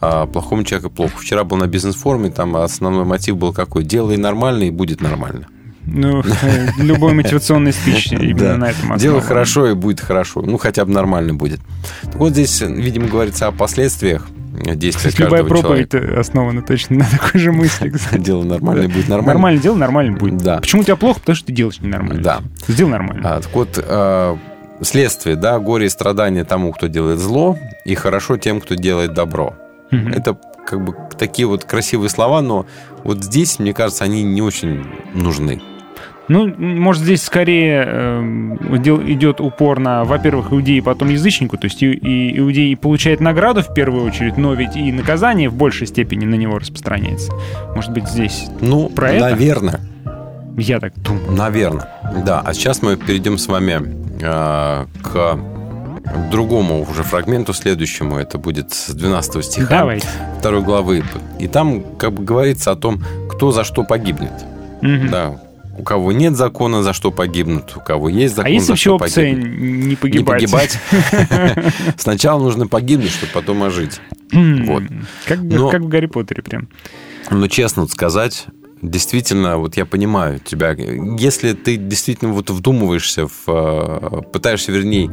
[0.00, 1.18] а плохому человеку плохо.
[1.18, 3.82] Вчера был на бизнес-форуме, там основной мотив был какой?
[3.82, 5.48] Делай нормально, и будет нормально.
[5.84, 8.56] Ну, э, любой мотивационный спич именно Да.
[8.56, 8.98] на этом основан.
[8.98, 10.42] Делай хорошо, и будет хорошо.
[10.42, 11.60] Ну, хотя бы нормально будет.
[12.02, 16.20] Так вот здесь, видимо, говорится о последствиях действия Кстати, любая проповедь человека.
[16.20, 17.92] основана точно на такой же мысли.
[18.18, 19.32] Дело нормально, будет нормально.
[19.32, 20.38] Нормально дело, нормально будет.
[20.38, 20.58] Да.
[20.58, 21.20] Почему у тебя плохо?
[21.20, 22.22] Потому что ты делаешь ненормально.
[22.22, 22.40] Да.
[22.66, 23.36] Сделай нормально.
[23.36, 24.36] А, так вот, э,
[24.82, 29.54] следствие, да, горе и страдания тому, кто делает зло, и хорошо тем, кто делает добро.
[29.90, 32.66] Это как бы такие вот красивые слова, но
[33.02, 35.62] вот здесь, мне кажется, они не очень нужны.
[36.28, 41.56] Ну, может, здесь скорее эм, дел- идет упор на, во-первых, иудеи, потом язычнику.
[41.56, 45.54] То есть и, и иудей получает награду в первую очередь, но ведь и наказание в
[45.54, 47.32] большей степени на него распространяется.
[47.74, 49.24] Может быть, здесь Ну, Про это?
[49.30, 49.80] наверное.
[50.56, 51.32] я так думаю.
[51.32, 51.88] Наверное,
[52.24, 52.42] да.
[52.44, 53.80] А сейчас мы перейдем с вами
[54.20, 55.38] э, к
[56.30, 58.18] другому уже фрагменту, следующему.
[58.18, 60.06] Это будет с 12 стиха Давайте.
[60.38, 61.02] второй главы.
[61.38, 64.32] И там как бы говорится о том, кто за что погибнет.
[64.82, 65.08] Мгм.
[65.10, 65.40] Да.
[65.78, 67.76] У кого нет закона, за что погибнут.
[67.76, 69.60] У кого есть закон, а есть за вообще что опция погибнут.
[69.60, 70.78] не Не погибать?
[70.90, 71.74] погибать.
[71.96, 74.00] Сначала нужно погибнуть, чтобы потом ожить.
[74.32, 74.82] Вот.
[75.26, 76.68] Как, в Гарри Поттере прям.
[77.30, 78.46] Но честно сказать,
[78.82, 80.70] действительно, вот я понимаю тебя.
[81.18, 85.10] Если ты действительно вот вдумываешься, в, э, пытаешься, вернее,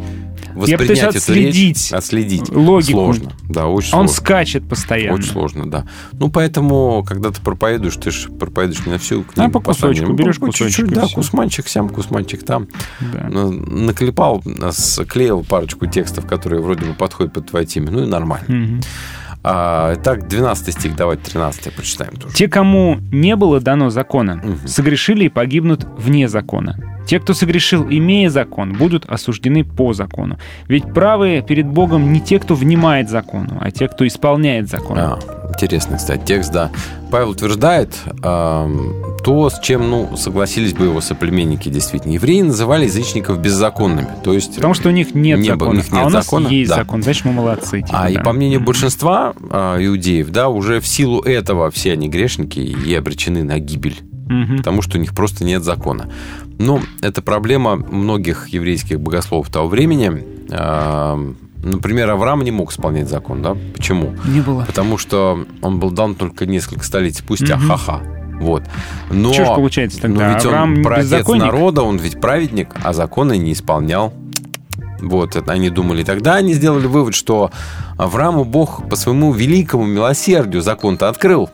[0.53, 2.49] воспринять пытаюсь эту отследить речь, отследить.
[2.49, 2.91] логику.
[2.91, 4.15] Сложно, да, очень Он сложно.
[4.15, 5.15] скачет постоянно.
[5.15, 5.87] Очень сложно, да.
[6.13, 9.49] Ну, поэтому, когда ты проповедуешь, ты же проповедуешь не на всю книгу.
[9.49, 10.15] А по кусочку, послание.
[10.15, 12.67] берешь Ну, по кусочек, чуть-чуть, Да, кусманчик сям, кусманчик там.
[13.13, 13.27] Да.
[13.29, 17.89] Наклепал, склеил парочку текстов, которые вроде бы подходят под твою теме.
[17.91, 18.45] Ну и нормально.
[18.47, 18.81] Мгм.
[19.47, 22.33] А, итак, 12 стих, давайте 13 прочитаем тоже.
[22.35, 24.67] Те, кому не было дано закона, Мгм.
[24.67, 26.75] согрешили и погибнут вне закона.
[27.05, 30.37] Те, кто согрешил, имея закон, будут осуждены по закону.
[30.67, 34.97] Ведь правые перед Богом не те, кто внимает закону, а те, кто исполняет закон.
[34.97, 36.71] А, интересный, кстати, текст, да.
[37.11, 42.13] Павел утверждает ам, то, с чем, ну, согласились бы его соплеменники, действительно.
[42.13, 44.09] Евреи называли язычников беззаконными.
[44.23, 45.71] То есть, Потому что у них нет Не закона.
[45.71, 46.77] у них нет а у нас закона, есть да.
[46.77, 47.81] закон, значит, мы молодцы.
[47.81, 48.21] типа, а и да.
[48.21, 53.43] по мнению большинства а, иудеев, да, уже в силу этого все они грешники и обречены
[53.43, 53.97] на гибель.
[54.27, 54.57] Мгм.
[54.57, 56.09] потому что у них просто нет закона.
[56.57, 60.23] Но это проблема многих еврейских богословов того времени.
[60.51, 61.19] А,
[61.63, 63.57] Например, Авраам не мог исполнять закон, да?
[63.75, 64.13] Почему?
[64.27, 64.63] Не было.
[64.65, 67.67] Потому что он был дан только несколько столетий спустя, Мгм.
[67.69, 68.01] ха-ха.
[68.39, 68.61] Вот.
[69.09, 70.27] Но, Чё ж получается тогда?
[70.27, 71.41] но ведь Авраам он беззаконник?
[71.43, 74.13] народа, он ведь праведник, а законы не исполнял.
[75.01, 76.03] Вот, это они думали.
[76.03, 77.49] Тогда они сделали вывод, что
[77.97, 81.49] Аврааму Бог по своему великому милосердию закон-то открыл.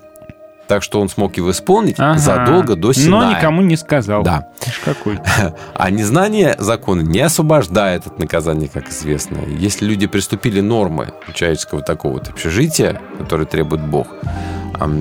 [0.72, 2.18] Так что он смог его исполнить Ага.
[2.18, 3.32] задолго до Синая.
[3.32, 4.24] Но никому не сказал.
[4.24, 4.48] Да.
[4.86, 5.20] Какой.
[5.76, 9.40] А незнание закона не освобождает от наказания, как известно.
[9.50, 14.08] Если люди приступили нормы человеческого такого вот общежития, которые требует Бог,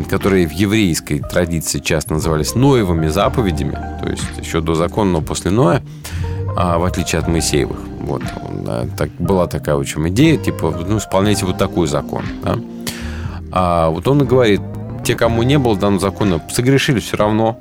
[0.08, 5.52] которые в еврейской традиции часто назывались Ноевыми заповедями, то есть еще до закона, но после
[5.52, 5.84] Ноя,
[6.56, 7.78] а, в отличие от Моисеевых.
[8.00, 12.24] Вот, он, так, была такая, в общем, идея, типа, ну, исполняйте вот такой закон.
[12.42, 12.56] да.
[13.52, 14.60] А вот он и говорит,
[15.04, 17.58] те, кому не было данного закона, согрешили все равно,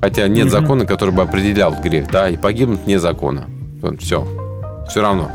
[0.00, 3.46] хотя нет закона, который бы определял грех, да, и погибнут вне закона.
[3.98, 4.26] Все,
[4.88, 5.30] все равно.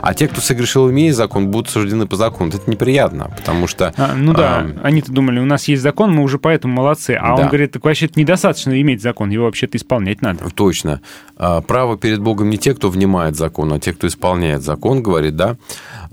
[0.00, 2.50] А те, кто согрешил, имея закон, будут суждены по закону.
[2.54, 3.92] Это неприятно, потому что...
[3.96, 7.12] А, ну да, а, они-то думали, у нас есть закон, мы уже поэтому молодцы.
[7.20, 7.42] А Да.
[7.42, 10.48] он говорит, так вообще недостаточно иметь закон, его вообще-то исполнять надо.
[10.50, 11.00] Точно.
[11.36, 15.36] А, Право перед Богом не те, кто внимает закон, а те, кто исполняет закон, говорит,
[15.36, 15.56] да.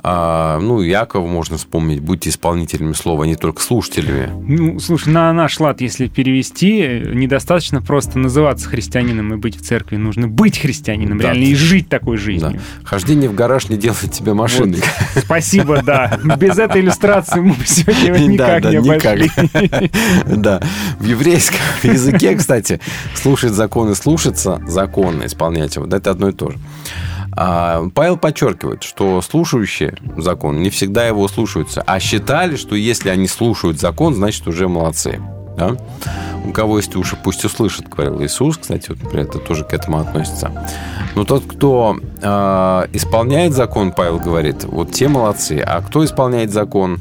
[0.04, 4.30] А, ну, Якова можно вспомнить, будьте исполнителями слова, а не только слушателями.
[4.48, 9.96] Ну, слушай, на наш лад, если перевести, недостаточно просто называться христианином и быть в церкви.
[9.96, 11.26] Нужно быть христианином, Да.
[11.32, 12.24] реально, и жить такой Да.
[12.24, 12.60] жизнью.
[12.84, 14.82] Хождение в гараж не делает тебя машиной.
[15.18, 16.20] Спасибо, да.
[16.38, 19.16] Без этой иллюстрации мы бы сегодня никак Да, не да, никак.
[19.16, 19.92] обошли.
[20.38, 20.62] Да.
[21.00, 22.80] В еврейском языке, кстати,
[23.16, 26.58] слушать законы, слушаться законно, исполнять его, да, это одно и то же.
[27.38, 33.28] А Павел подчеркивает, что слушающие закон не всегда его слушаются, а считали, что если они
[33.28, 35.20] слушают закон, значит уже молодцы.
[35.58, 35.76] Да?
[36.46, 38.58] У кого есть уши, пусть услышит, говорил Иисус.
[38.58, 40.52] Кстати, вот, например, это тоже к этому относится.
[41.16, 45.64] Но тот, кто а, исполняет закон, Павел говорит, вот те молодцы.
[45.66, 47.00] А кто исполняет закон?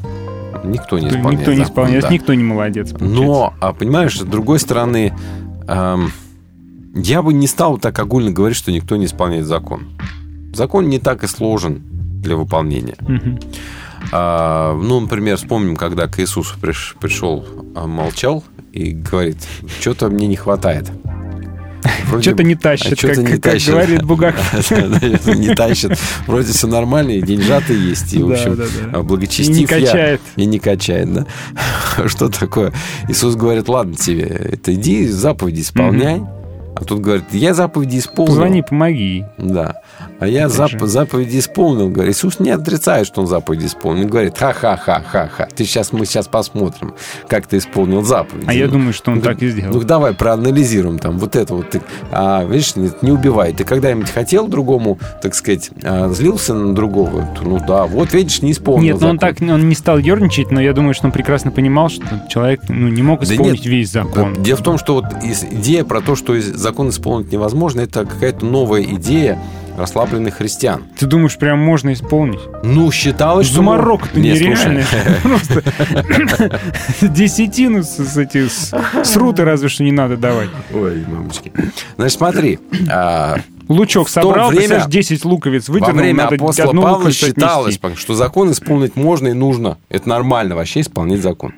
[0.64, 2.08] Никто не исполняет Никто не закон, исполняет, да.
[2.08, 2.90] никто не молодец.
[2.92, 3.22] получается.
[3.22, 5.12] Но, а, понимаешь, с другой стороны,
[5.68, 6.12] эм,
[6.94, 9.88] я бы не стал так огульно говорить, что никто не исполняет закон.
[10.54, 11.82] Закон не так и сложен
[12.22, 12.96] для выполнения.
[13.00, 13.38] Мгм.
[14.12, 17.44] А, ну, например, вспомним, когда к Иисусу приш- пришел,
[17.74, 19.38] а, молчал и говорит,
[19.80, 20.90] что-то мне не хватает.
[22.20, 23.70] Что-то не тащит, а как, не как тащит.
[23.70, 24.34] говорит Бугак.
[25.26, 25.98] Не тащит.
[26.26, 28.98] Вроде все нормально, и деньжаты есть, и, в общем, да, да.
[28.98, 29.66] а, благочестив И не я.
[29.68, 30.20] качает.
[30.36, 31.26] И не качает, да?
[32.08, 32.72] Что такое?
[33.08, 36.22] Иисус говорит, ладно тебе, это иди заповеди исполняй.
[36.76, 38.32] А тут говорит, я заповеди исполнил.
[38.32, 39.24] Позвони, помоги.
[39.38, 39.82] Да.
[40.24, 40.86] А я зап- же.
[40.86, 41.88] заповеди исполнил.
[41.90, 44.04] Говорит, Иисус не отрицает, что он заповеди исполнил.
[44.04, 45.48] Он говорит, ха-ха-ха-ха-ха.
[45.54, 46.94] Ты сейчас, мы сейчас посмотрим,
[47.28, 48.44] как ты исполнил заповеди.
[48.48, 49.74] А я Ну, думаю, что он ну, так и сделал.
[49.74, 51.70] Ну, давай проанализируем там вот это вот.
[51.70, 53.52] Ты, а, видишь, не, убивай.
[53.52, 57.28] Ты когда-нибудь хотел другому, так сказать, а, злился на другого?
[57.42, 59.34] Ну да, вот видишь, не исполнил Нет, ну он закон.
[59.34, 62.88] так он не стал ерничать, но я думаю, что он прекрасно понимал, что человек ну,
[62.88, 64.42] не мог Да исполнить нет, весь закон.
[64.42, 65.04] Дело в том, что вот
[65.50, 69.38] идея про то, что закон исполнить невозможно, это какая-то новая идея
[69.76, 70.84] расслабленных христиан.
[70.98, 72.40] Ты думаешь, прям можно исполнить?
[72.62, 73.56] Ну, считалось, что...
[73.56, 74.84] За Марокко-то Не, слушай, нереально.
[75.22, 76.60] Просто
[77.02, 78.72] десятину с, эти с,
[79.04, 80.50] сруты разве что не надо давать.
[80.72, 81.52] Ой, мамочки.
[81.96, 82.58] Значит, смотри.
[82.90, 88.14] а, Лучок собрал, время- представляешь, 10 луковиц во выдернул, время надо апостола Павла считалось, что
[88.14, 89.78] закон исполнить можно и нужно.
[89.88, 91.54] Это нормально вообще исполнять закон.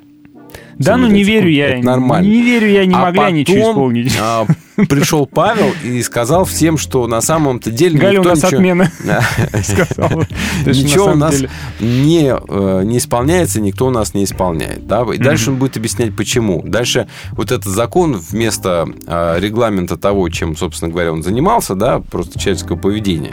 [0.79, 1.69] Да, ну не верю я.
[1.77, 2.29] Это нормально.
[2.29, 4.17] Не верю я, не А могла ничего потом, исполнить.
[4.21, 4.47] а,
[4.89, 8.91] пришел Павел и сказал всем, что на самом-то деле Галя, у никто нас ничего- отмена.
[10.67, 11.43] Ничего у нас
[11.81, 14.87] не, э, не исполняется, никто у нас не исполняет.
[14.87, 15.03] Да?
[15.13, 16.63] И дальше он будет объяснять, почему.
[16.63, 22.39] Дальше вот этот закон вместо э, регламента того, чем, собственно говоря, он занимался, да, просто
[22.39, 23.33] человеческого поведения,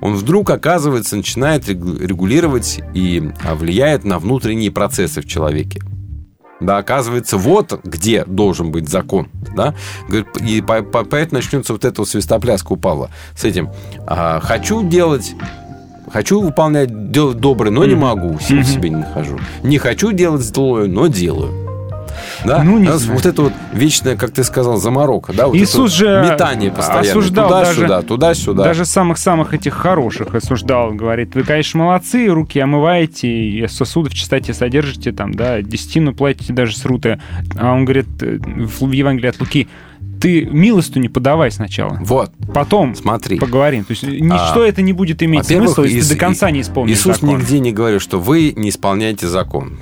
[0.00, 5.80] он вдруг, оказывается, начинает регу- регулировать и а, влияет на внутренние процессы в человеке.
[6.60, 9.28] Да, оказывается, вот где должен быть закон.
[9.54, 9.74] Да?
[10.40, 13.70] И по- по- поэтому начнется вот эта вот свистопляска у Павла с этим.
[14.06, 15.34] а, хочу делать
[16.12, 19.40] Хочу выполнять, делать доброе, но не могу, сил себе не нахожу.
[19.64, 21.65] Не хочу делать злое, но делаю.
[22.44, 22.62] Да?
[22.62, 23.18] Ну, не знаю.
[23.18, 25.32] вот это вот вечное, как ты сказал, заморока.
[25.32, 25.46] Да?
[25.46, 27.08] Вот Иисус же метание постоянно.
[27.08, 28.64] осуждал Туда-сюда, туда-сюда.
[28.64, 30.92] Даже самых-самых этих хороших осуждал.
[30.92, 36.52] Говорит, вы, конечно, молодцы, руки омываете, и сосуды в чистоте содержите, там, да, десятину платите
[36.52, 37.20] даже с руты.
[37.56, 39.68] А он говорит э, в Евангелии от Луки,
[40.20, 41.98] ты милосту не подавай сначала.
[42.00, 43.38] Вот, Потом смотри.
[43.38, 43.84] поговорим.
[43.84, 47.20] То есть ничто это не будет иметь смысла, если ты до конца не исполнишь Иисус
[47.20, 47.38] закон.
[47.38, 49.78] нигде не говорил, что вы не исполняете закон.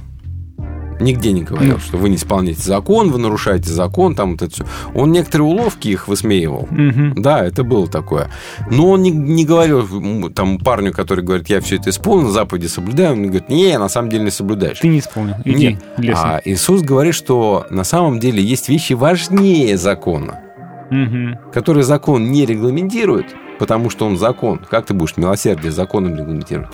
[1.00, 1.78] Нигде не говорил, Ну.
[1.80, 4.64] что вы не исполняете закон, вы нарушаете закон, там вот это все.
[4.94, 6.68] Он некоторые уловки их высмеивал.
[6.70, 7.14] Мгм.
[7.20, 8.30] Да, это было такое.
[8.70, 13.14] Но он не, не говорил там парню, который говорит, я все это исполнил, заповеди соблюдаю.
[13.14, 14.78] Он говорит, не, на самом деле не соблюдаешь.
[14.78, 15.34] Ты не исполнил.
[15.44, 15.82] Иди Нет.
[15.98, 16.24] лесом.
[16.26, 20.40] А Иисус говорит, что на самом деле есть вещи важнее закона,
[20.90, 21.38] Мгм.
[21.52, 23.26] которые закон не регламентирует,
[23.58, 24.60] потому что он закон.
[24.70, 26.68] Как ты будешь милосердие законом регламентировать?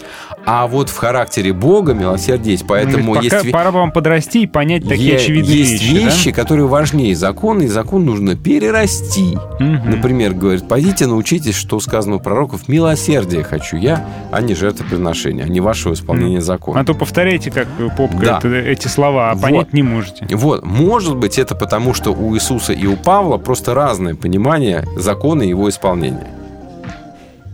[0.47, 3.31] А вот в характере Бога милосердие есть, поэтому есть...
[3.31, 5.95] пока- ве- пора вам подрасти и понять такие Е- очевидные есть вещи.
[5.95, 6.01] да?
[6.01, 9.37] вещи, которые важнее закона, и закон нужно перерасти.
[9.59, 9.91] Мгм.
[9.91, 15.49] Например, говорит, пойдите научитесь, что сказано у пророков, милосердие хочу я, а не жертвоприношение, а
[15.49, 16.81] не вашего исполнения закона.
[16.81, 18.41] А то повторяйте, как поп Да.
[18.43, 19.43] эти слова, а Вот.
[19.43, 20.26] понять не можете.
[20.31, 25.43] Вот, может быть, это потому, что у Иисуса и у Павла просто разное понимание закона
[25.43, 26.26] и его исполнения.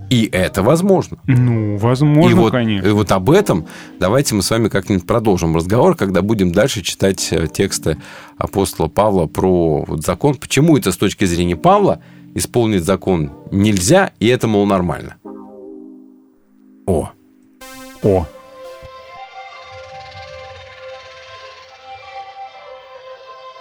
[0.09, 1.19] И это возможно.
[1.27, 2.87] Ну, возможно, и, вот, конечно.
[2.87, 3.67] и вот об этом
[3.99, 7.97] давайте мы с вами как-нибудь продолжим разговор, когда будем дальше читать э, тексты
[8.39, 10.37] апостола Павла про вот закон.
[10.37, 12.01] Почему это с точки зрения Павла
[12.35, 15.17] исполнить закон нельзя, и это, мол, нормально.
[16.87, 17.11] О,
[18.03, 18.27] О.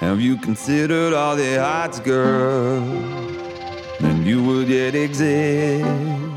[0.02, 2.82] Have you considered all the odds, girl?
[4.00, 6.35] Then you would yet exist.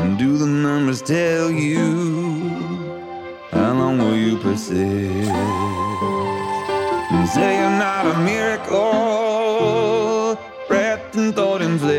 [0.00, 2.48] And do the numbers tell you
[3.52, 5.30] how long will you persist?
[7.12, 8.78] And say you're not a miracle,
[10.70, 11.92] wrapped in thought and flesh.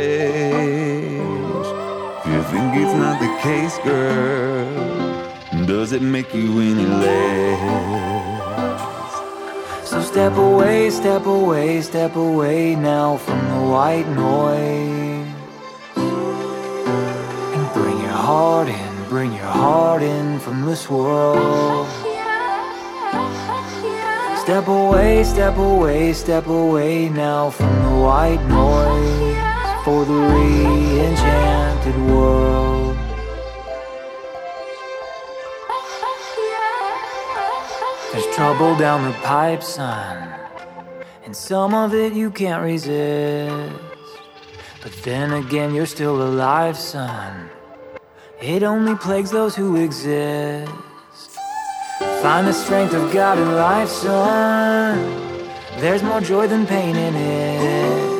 [2.25, 4.65] If you think it's not the case, girl,
[5.65, 7.91] does it make you any less?
[9.87, 15.30] So step away, step away, step away now from the white noise.
[18.31, 21.85] Heart in, bring your heart in from this world.
[24.43, 29.35] Step away, step away, step away now from the white noise
[29.83, 32.95] for the re enchanted world.
[38.13, 40.15] There's trouble down the pipe, son.
[41.25, 43.75] And some of it you can't resist.
[44.81, 47.49] But then again, you're still alive, son.
[48.41, 50.71] It only plagues those who exist.
[52.23, 54.97] Find the strength of God in life, son.
[55.77, 58.11] There's more joy than pain in it.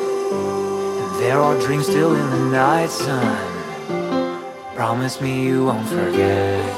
[1.18, 4.44] There are dreams still in the night, son.
[4.76, 6.72] Promise me you won't forget.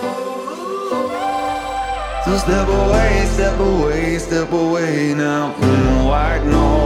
[2.24, 6.83] So step away, step away, step away now mm, from the white noise.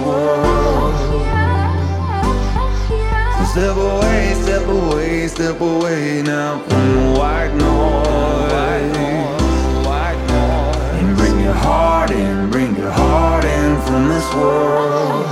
[0.00, 0.94] World.
[3.36, 8.96] So step away, step away, step away now from white noise.
[10.98, 15.26] And bring your heart in, bring your heart in from this world.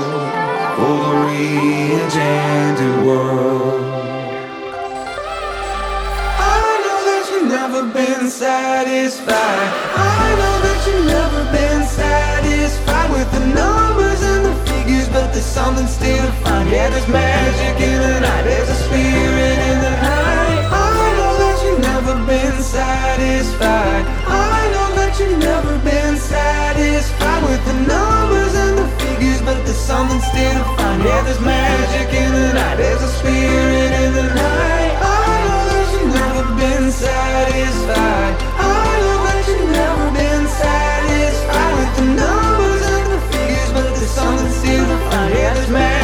[0.77, 3.83] For the re-enchanted world.
[6.41, 9.71] I know that you've never been satisfied.
[9.97, 13.88] I know that you've never been satisfied with the numbers
[15.39, 16.69] there's something still to find.
[16.69, 20.63] Yeah, there's magic in the night, there's a spirit in the night.
[20.67, 24.03] I know that you've never been satisfied.
[24.27, 29.79] I know that you've never been satisfied with the numbers and the figures, but there's
[29.79, 31.05] something still to find.
[31.07, 34.95] Yeah, there's magic in the night, there's a spirit in the night.
[34.99, 38.48] I know that you've never been satisfied.
[45.71, 45.98] man.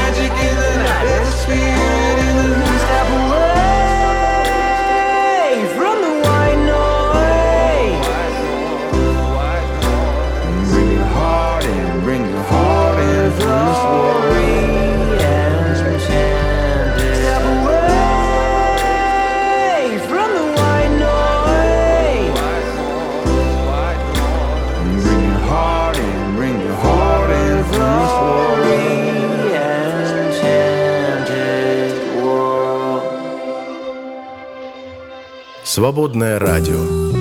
[35.75, 37.14] Свободное радио.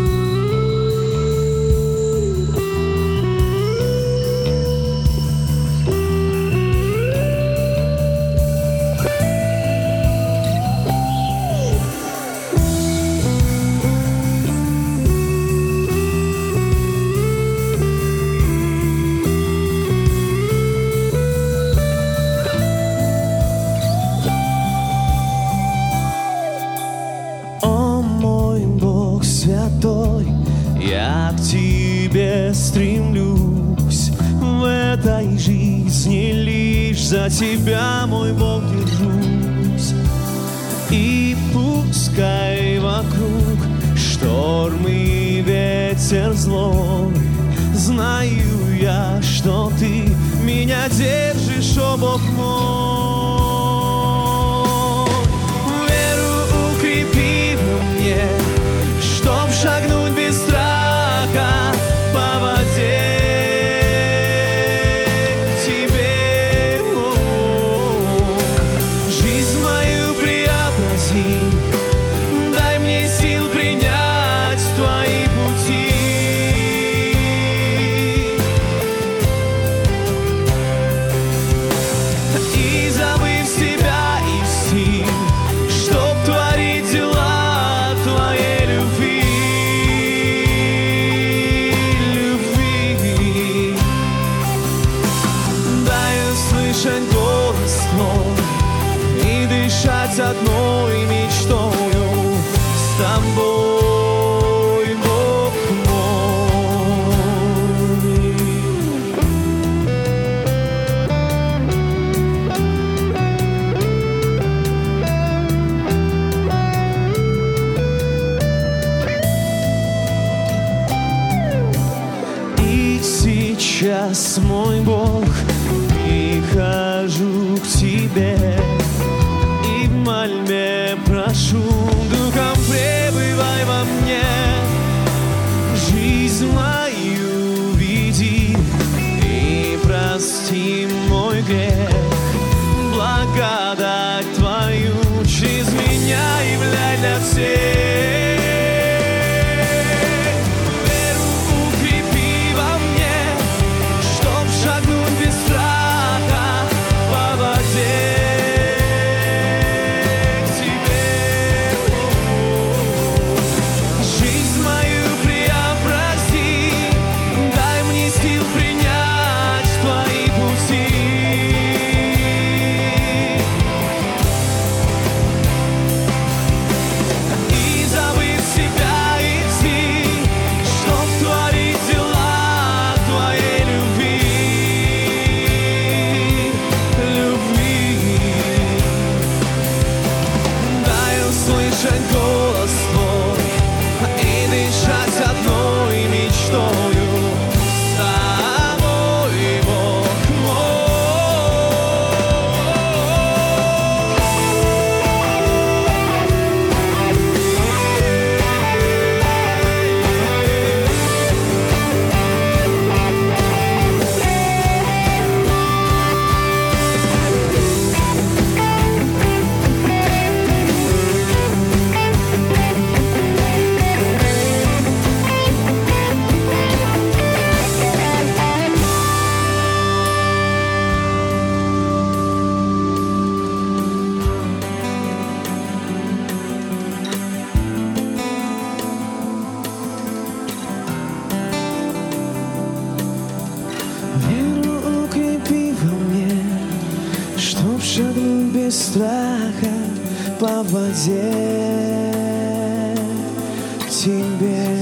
[50.89, 53.02] Держишь, о Бог мой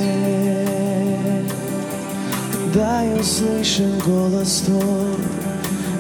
[0.01, 1.45] дверь
[2.73, 5.15] Дай услышать голос твой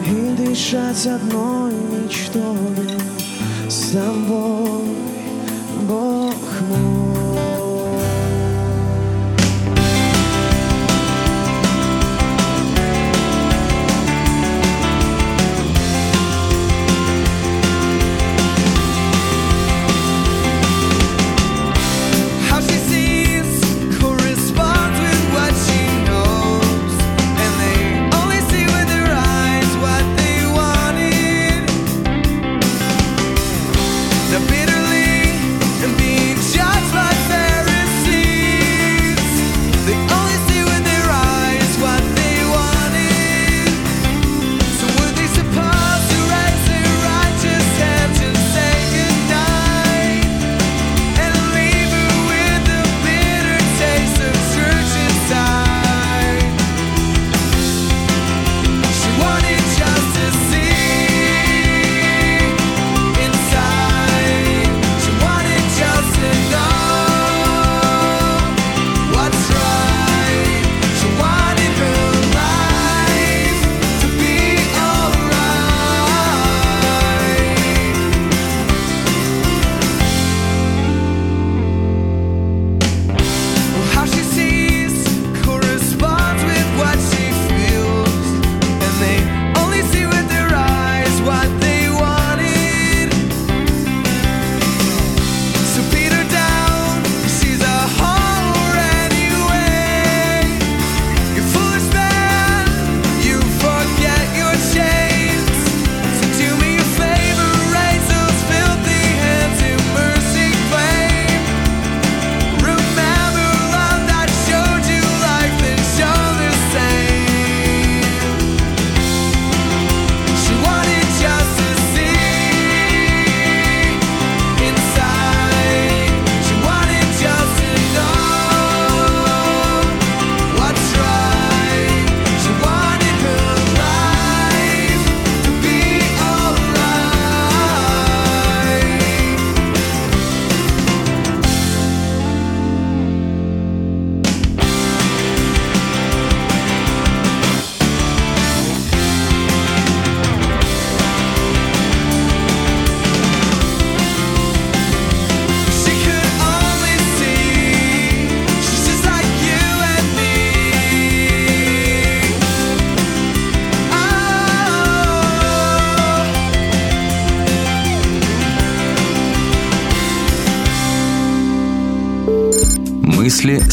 [0.07, 2.97] И дышать одной мечтой.
[3.69, 4.81] С тобой,
[5.87, 6.35] Бог
[6.69, 7.10] мой.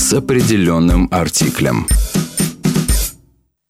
[0.08, 1.86] с определенным артиклем.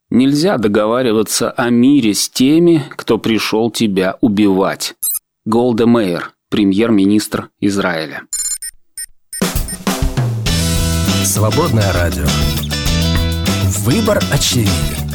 [0.08, 4.94] Нельзя договариваться о мире с теми, кто пришел тебя убивать.
[5.44, 8.22] Голда Мейер, премьер-министр Израиля.
[11.24, 12.26] Свободное радио.
[13.80, 15.07] Выбор очевиден.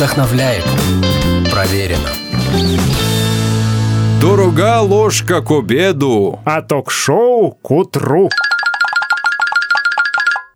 [0.00, 0.64] Вдохновляет.
[1.50, 2.08] Проверено.
[4.18, 6.40] Дорога ложка к обеду.
[6.46, 8.30] А ток-шоу к утру.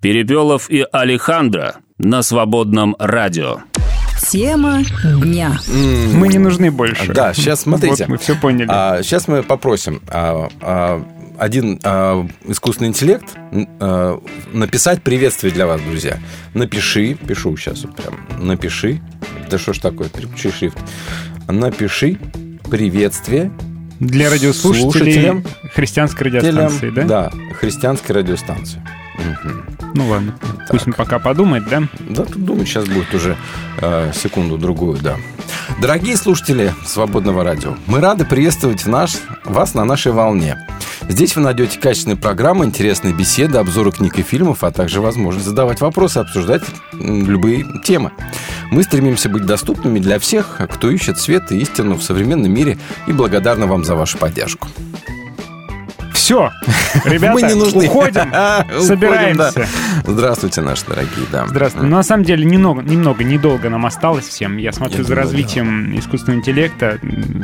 [0.01, 3.59] Перепелов и Алехандро на свободном радио.
[4.31, 4.79] Тема
[5.23, 5.59] дня.
[5.69, 7.13] Мы не нужны больше.
[7.13, 8.05] Да, сейчас смотрите.
[8.05, 8.67] Вот мы все поняли.
[8.71, 11.05] А, сейчас мы попросим а, а,
[11.37, 13.27] один а, искусственный интеллект
[13.79, 14.19] а,
[14.55, 16.19] написать приветствие для вас, друзья.
[16.55, 19.03] Напиши, пишу сейчас вот прям, напиши.
[19.55, 20.79] Да что ж такое, переключи шрифт.
[21.47, 22.19] Напиши
[22.69, 23.53] приветствие
[24.01, 27.05] Для радиослушателей слушателям, христианской радиостанции, да?
[27.05, 28.83] Да, христианской радиостанции.
[29.17, 29.65] Мгм.
[29.95, 30.35] Ну ладно.
[30.69, 31.85] Пусть он пока подумает, да?
[32.01, 33.37] Да, тут думаю, сейчас будет уже
[33.81, 35.19] э, секунду-другую, да.
[35.81, 40.67] Дорогие слушатели Свободного радио, мы рады приветствовать наш, вас на нашей волне.
[41.09, 45.81] Здесь вы найдете качественные программы, интересные беседы, обзоры книг и фильмов, а также возможность задавать
[45.81, 48.13] вопросы, обсуждать любые темы.
[48.71, 53.13] Мы стремимся быть доступными для всех, кто ищет свет и истину в современном мире и
[53.13, 54.69] благодарны вам за вашу поддержку.
[56.25, 56.51] Все,
[57.05, 57.85] ребята, Мы не нужны.
[57.87, 58.23] уходим,
[58.67, 59.53] Уходим, собираемся.
[59.55, 59.67] да.
[60.11, 61.47] Здравствуйте, наши дорогие, да.
[61.47, 61.87] Здравствуйте.
[61.87, 64.57] Ну, на самом деле, немного, немного, недолго нам осталось всем.
[64.57, 66.99] Я смотрю Я за думаю, развитием искусственного интеллекта,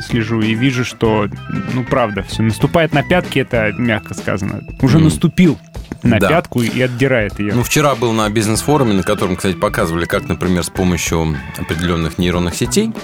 [0.08, 1.26] слежу и вижу, что,
[1.74, 4.62] ну, правда, все наступает на пятки, это мягко сказано.
[4.80, 5.04] Уже М.
[5.04, 5.58] наступил
[6.02, 6.28] на Да.
[6.28, 7.52] пятку и отдирает ее.
[7.52, 12.54] Ну, вчера был на бизнес-форуме, на котором, кстати, показывали, как, например, с помощью определенных нейронных
[12.54, 12.94] сетей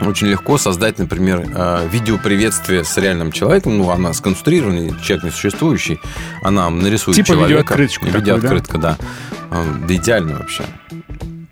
[0.00, 3.78] очень легко создать, например, э, видеоприветствие с реальным человеком.
[3.78, 5.98] Ну, она сконструированный, человек не существующий.
[6.42, 7.48] Она нарисует Типа человека.
[7.48, 8.98] видеооткрыточку Видеооткрытка, да.
[9.50, 10.64] Э, Да идеально вообще.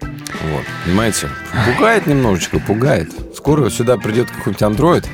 [0.01, 1.29] Вот, понимаете?
[1.67, 3.11] Пугает немножечко, пугает.
[3.35, 5.09] Скоро сюда придет какой-нибудь андроид,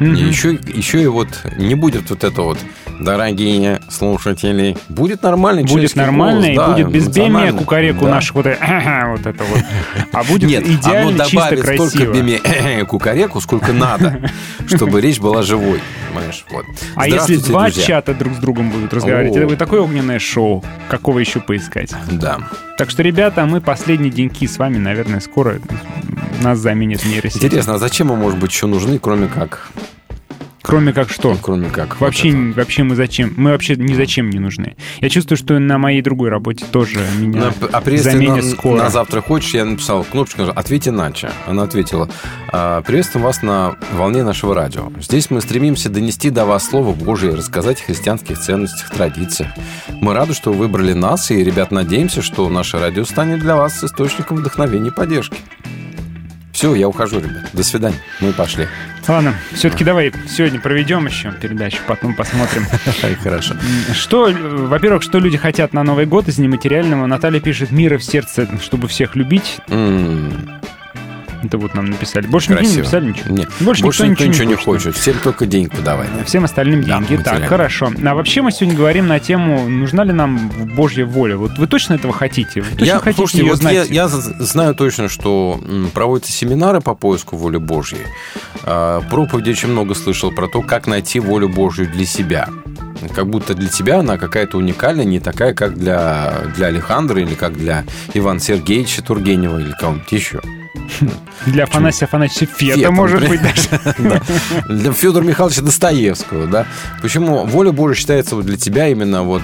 [0.00, 0.14] и Мгм.
[0.14, 1.28] еще, еще и вот
[1.58, 2.58] не будет вот это вот,
[3.04, 7.58] дорогие слушатели, будет нормальный Будет нормально, голос, и да, будет безбемия, эмоциональный.
[7.58, 8.10] кукареку Да.
[8.10, 9.62] наших вот, это- вот это вот.
[10.12, 12.12] А будет Нет, идеально, оно чисто, добавит столько красиво.
[12.14, 14.20] беме кукареку, сколько надо,
[14.66, 15.80] чтобы речь была живой,
[16.12, 16.44] понимаешь?
[16.50, 16.64] Вот.
[16.96, 17.84] А если два друзья.
[17.86, 19.38] чата друг с другом будут разговаривать, О.
[19.38, 20.64] это будет такое огненное шоу.
[20.88, 21.90] Какого еще поискать?
[22.10, 22.38] Да.
[22.78, 25.56] Так что, ребята, мы последние деньки с вами, наверное, скоро
[26.42, 27.44] нас заменит нейросеть.
[27.44, 29.68] Интересно, а зачем мы, может быть, еще нужны, кроме как?
[30.62, 31.36] Кроме как что?
[31.40, 32.00] Кроме как?
[32.00, 33.34] Вообще, вообще мы зачем?
[33.36, 34.76] Мы вообще ни зачем не нужны.
[35.00, 38.78] Я чувствую, что на моей другой работе тоже меня На, а заменят на, скоро.
[38.78, 39.54] на завтра хочешь?
[39.54, 41.30] Я написал кнопочку, ответь иначе.
[41.46, 42.08] Она ответила,
[42.52, 44.90] «А, приветствуем вас на волне нашего радио.
[45.00, 49.50] Здесь мы стремимся донести до вас Слово Божие, рассказать о христианских ценностях, традициях.
[50.00, 53.82] Мы рады, что вы выбрали нас, и, ребят, надеемся, что наше радио станет для вас
[53.82, 55.36] источником вдохновения и поддержки.
[56.62, 57.50] Все, я ухожу, ребят.
[57.52, 57.96] До свидания.
[58.20, 58.68] Мы пошли.
[59.08, 62.66] Ладно, все-таки давай сегодня проведем еще передачу, потом посмотрим.
[63.20, 63.56] Хорошо.
[63.92, 67.06] Что, э, во-первых, что люди хотят на Новый год из нематериального?
[67.06, 69.58] Наталья пишет «Мира в сердце, чтобы всех любить».
[71.42, 72.26] Это вот нам написали.
[72.26, 72.82] Больше нигде не Красиво.
[72.84, 73.34] написали ничего?
[73.36, 73.48] Нет.
[73.60, 74.84] Больше, Больше никто, никто ничего не хочет.
[74.84, 74.96] хочет.
[74.96, 76.06] Всем только денег подавай.
[76.26, 77.22] Всем остальным Да, деньги.
[77.22, 77.90] так, хорошо.
[78.04, 81.36] А вообще мы сегодня говорим на тему, нужна ли нам Божья воля.
[81.36, 82.60] Вот вы точно этого хотите?
[82.62, 83.74] Вы точно Я, хотите слушайте, ее вот знать?
[83.74, 85.60] я, я знаю точно, что
[85.94, 88.06] проводятся семинары по поиску воли Божьей.
[88.64, 92.48] А, Проповеди очень много слышал про то, как найти волю Божью для себя.
[93.16, 97.54] Как будто для тебя она какая-то уникальная, не такая, как для, для Александра или как
[97.56, 97.84] для
[98.14, 100.40] Ивана Сергеевича Тургенева или кого-нибудь еще.
[101.46, 103.62] Для Афанасия Афанасьевича Фета, Фета, может быть, даже.
[103.98, 104.20] Да.
[104.68, 106.66] Для Федора Михайловича Достоевского, да.
[107.00, 109.42] Почему воля Божья считается вот для тебя именно вот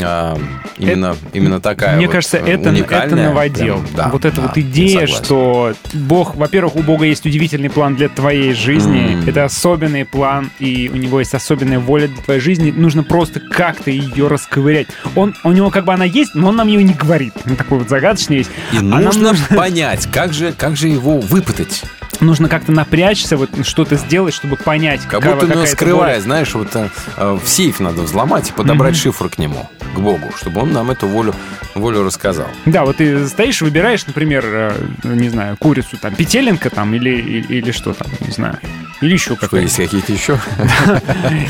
[0.00, 0.38] а,
[0.78, 3.82] именно, именно такая Мне кажется, э, это, это новодел.
[4.12, 9.28] Вот эта вот идея, что Бог, во-первых, у Бога есть удивительный план для твоей жизни.
[9.28, 12.70] Это особенный план, и у него есть особенная воля для твоей жизни.
[12.70, 14.88] Нужно просто как-то ее расковырять.
[15.16, 17.32] Он, у него как бы она есть, но он нам ее не говорит.
[17.44, 18.50] Ну, такой вот загадочный есть.
[18.72, 21.82] И А нужно понять, как же, как же его выпытать.
[22.20, 26.22] Нужно как-то напрячься, вот что-то сделать, чтобы понять, Как какова будто какая-то скрывает, воля.
[26.22, 29.00] знаешь, вот э, в сейф надо взломать и подобрать Мгм.
[29.00, 31.34] шифр к нему, к Богу, чтобы он нам эту волю,
[31.74, 32.48] волю рассказал.
[32.66, 34.72] Да, вот ты стоишь, выбираешь, например, э,
[35.04, 38.58] не знаю, курицу, там, петелинка там, или, или, или что там, не знаю.
[39.00, 39.62] Или еще Что, какая-то.
[39.64, 40.38] есть какие-то еще?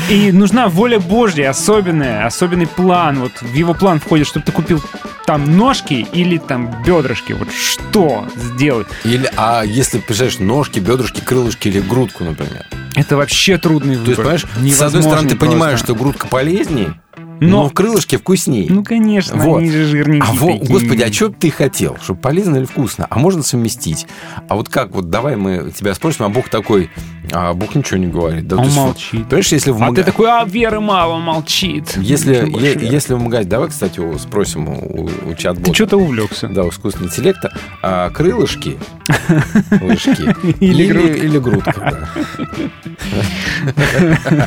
[0.09, 3.19] И нужна воля Божья, особенная, особенный план.
[3.19, 4.81] Вот в его план входит, чтобы ты купил
[5.25, 7.33] там ножки или там бедрышки.
[7.33, 8.87] Вот что сделать?
[9.03, 12.65] Или, а если, представляешь, ножки, бедрышки, крылышки или грудку, например?
[12.95, 14.25] Это вообще трудный выбор.
[14.25, 17.01] То есть, понимаешь, с одной стороны, ты понимаешь, что грудка полезнее,
[17.41, 18.67] Но- но, крылышки вкуснее.
[18.69, 19.57] Ну, конечно, Вот.
[19.57, 20.71] они же жирненькие А вот, такие.
[20.71, 21.97] господи, а что ты хотел?
[22.01, 23.07] Чтобы полезно или вкусно?
[23.09, 24.05] А можно совместить?
[24.47, 26.89] А вот как, вот давай мы тебя спросим, а Бог такой,
[27.33, 28.47] А Бог ничего не говорит.
[28.47, 29.25] Да, Он есть, молчит.
[29.25, 31.95] Понимаешь, если в А мага- ты такой, а веры мало, молчит.
[31.97, 35.69] Если, е- если в магазине, давай, кстати, спросим у, у чат-бота.
[35.69, 36.47] Ты что-то увлекся.
[36.47, 37.51] Да, у искусственного интеллекта.
[37.83, 38.77] А, крылышки,
[39.81, 42.09] лыжки Или или, грудка.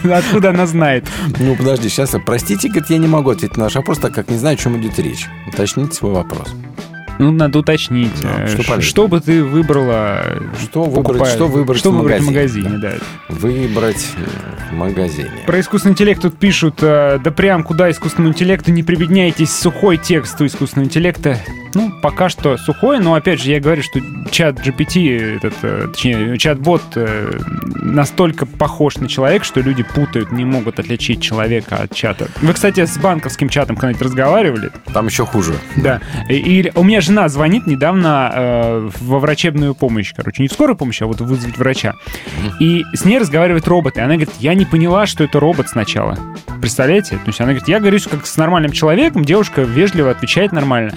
[0.12, 1.06] Откуда она знает?
[1.38, 4.36] Ну, подожди, сейчас, простите, говорит, я не могу ответить на ваш вопрос, так как не
[4.36, 5.26] знаю, о чем идет речь.
[5.46, 6.48] Уточните свой вопрос.
[7.18, 8.10] Ну, надо уточнить.
[8.22, 8.82] Да, э, что полезно.
[8.82, 10.22] что бы ты выбрала?
[10.60, 12.98] Что выбрать, покупая- что выбрать что в выбрать в магазине, магазине,
[13.28, 13.34] да.
[13.34, 15.30] Выбрать э, в магазине.
[15.46, 20.40] Про искусственный интеллект тут пишут, э, да прям куда искусственному интеллекту не прибедняйтесь, сухой текст
[20.40, 21.38] у искусственного интеллекта.
[21.74, 24.00] Ну, пока что сухой, но опять же я говорю, что
[24.30, 27.38] чат GPT, этот, э, точнее, чат-бот э,
[27.82, 32.28] настолько похож на человека, что люди путают, не могут отличить человека от чата.
[32.42, 34.70] Вы, кстати, с банковским чатом когда-нибудь разговаривали?
[34.92, 35.54] Там еще хуже.
[35.76, 36.00] Да.
[36.28, 40.76] И, и у меня жена звонит недавно э, во врачебную помощь, короче, не в скорую
[40.76, 41.94] помощь, а вот вызвать врача.
[42.60, 43.96] И с ней разговаривает робот.
[43.96, 46.18] И она говорит, я не поняла, что это робот сначала.
[46.60, 47.16] Представляете?
[47.16, 50.94] То есть она говорит, я говорю как с нормальным человеком, девушка вежливо отвечает нормально.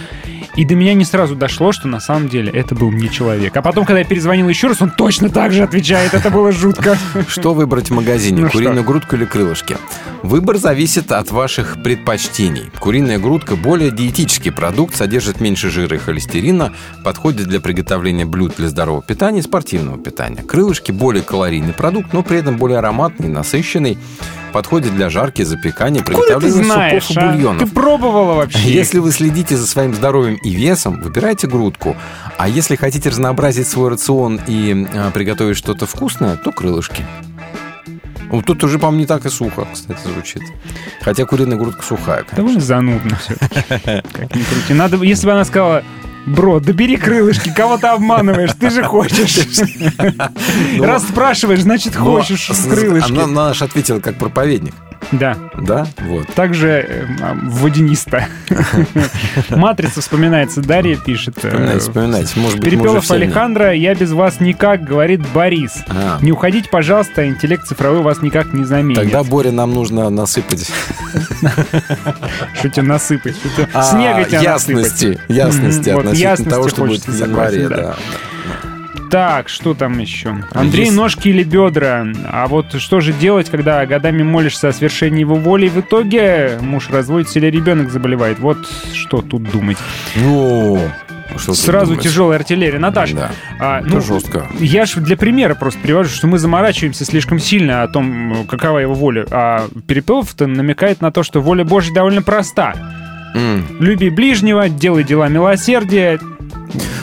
[0.58, 3.56] И до меня не сразу дошло, что на самом деле это был не человек.
[3.56, 6.16] А потом, когда я перезвонил еще раз, он точно так же отвечает.
[6.16, 6.98] Это было жутко.
[7.28, 8.42] Что выбрать в магазине?
[8.42, 8.88] Ну Куриную что?
[8.88, 9.78] грудку или крылышки?
[10.24, 12.72] Выбор зависит от ваших предпочтений.
[12.80, 18.68] Куриная грудка более диетический продукт, содержит меньше жира и холестерина, подходит для приготовления блюд для
[18.70, 20.42] здорового питания и спортивного питания.
[20.42, 24.00] Крылышки более калорийный продукт, но при этом более ароматный, насыщенный,
[24.54, 27.32] подходит для жарки, запекания, Откуда приготовления супов и а?
[27.32, 27.62] бульонов.
[27.62, 28.72] Ты пробовала вообще?
[28.72, 31.98] Если вы следите за своим здоровьем и весом, выбирайте грудку.
[32.38, 37.06] А если хотите разнообразить свой рацион и а, приготовить что-то вкусное, то крылышки.
[38.30, 40.42] Вот тут уже, по-моему, не так и сухо, кстати, звучит.
[41.02, 42.38] Хотя куриная грудка сухая, конечно.
[42.38, 43.36] Довольно занудно все.
[44.14, 44.74] Как ни крути.
[44.74, 45.84] Надо, если бы она сказала,
[46.26, 49.40] бро, да бери крылышки, кого ты обманываешь, ты же хочешь.
[50.80, 53.12] Раз спрашиваешь, значит хочешь крылышки.
[53.12, 54.74] Она наш ответила как проповедник.
[55.12, 55.38] Да.
[55.62, 55.88] Да?
[56.00, 56.28] Вот.
[56.34, 57.06] Также э,
[57.44, 58.26] водянисто.
[59.50, 60.62] Матрица вспоминается.
[60.62, 61.38] Дарья пишет.
[61.44, 62.40] э, Вспоминайте, вспоминайте.
[62.40, 63.10] Может быть, Перепелов.
[63.10, 65.78] Алехандро, я без вас никак, говорит Борис.
[65.88, 66.20] А.
[66.22, 68.98] Не уходите, пожалуйста, интеллект цифровой вас никак не заменит.
[68.98, 70.70] Тогда, Боря, нам нужно насыпать
[72.56, 73.36] Что тебе насыпать?
[73.74, 75.30] А, Снега тебе ясности, насыпать.
[75.30, 77.70] ясности относительно того, что будет в январе.
[79.10, 80.38] Так, что там еще?
[80.54, 82.06] Андрей, Есть- ножки или бедра?
[82.30, 86.58] А вот что же делать, когда годами молишься о свершении его воли, и в итоге
[86.62, 88.40] муж разводится или ребенок заболевает?
[88.40, 88.58] Вот
[88.94, 89.78] что тут думать.
[90.16, 90.80] Ну,
[91.38, 92.04] что Сразу думать?
[92.04, 92.80] тяжелая артиллерия.
[92.80, 93.32] Наташа, Да.
[93.60, 94.48] а, Это ну, жестко.
[94.60, 98.94] я же для примера просто привожу, что мы заморачиваемся слишком сильно о том, какова его
[98.94, 99.26] воля.
[99.32, 102.74] А Перепелов-то намекает на то, что воля Божья довольно проста.
[103.36, 103.66] М.
[103.80, 106.20] Люби ближнего, делай дела милосердия.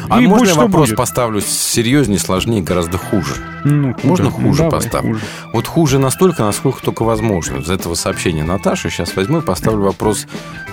[0.09, 0.99] А и можно я вопрос будет.
[0.99, 3.35] поставлю серьезнее, сложнее, гораздо хуже?
[3.65, 4.07] Ну, куда?
[4.09, 5.07] Можно Ну, хуже поставить?
[5.07, 5.21] хуже.
[5.53, 7.59] Вот хуже настолько, насколько только возможно.
[7.59, 10.27] Из этого сообщения Наташи сейчас возьму и поставлю вопрос,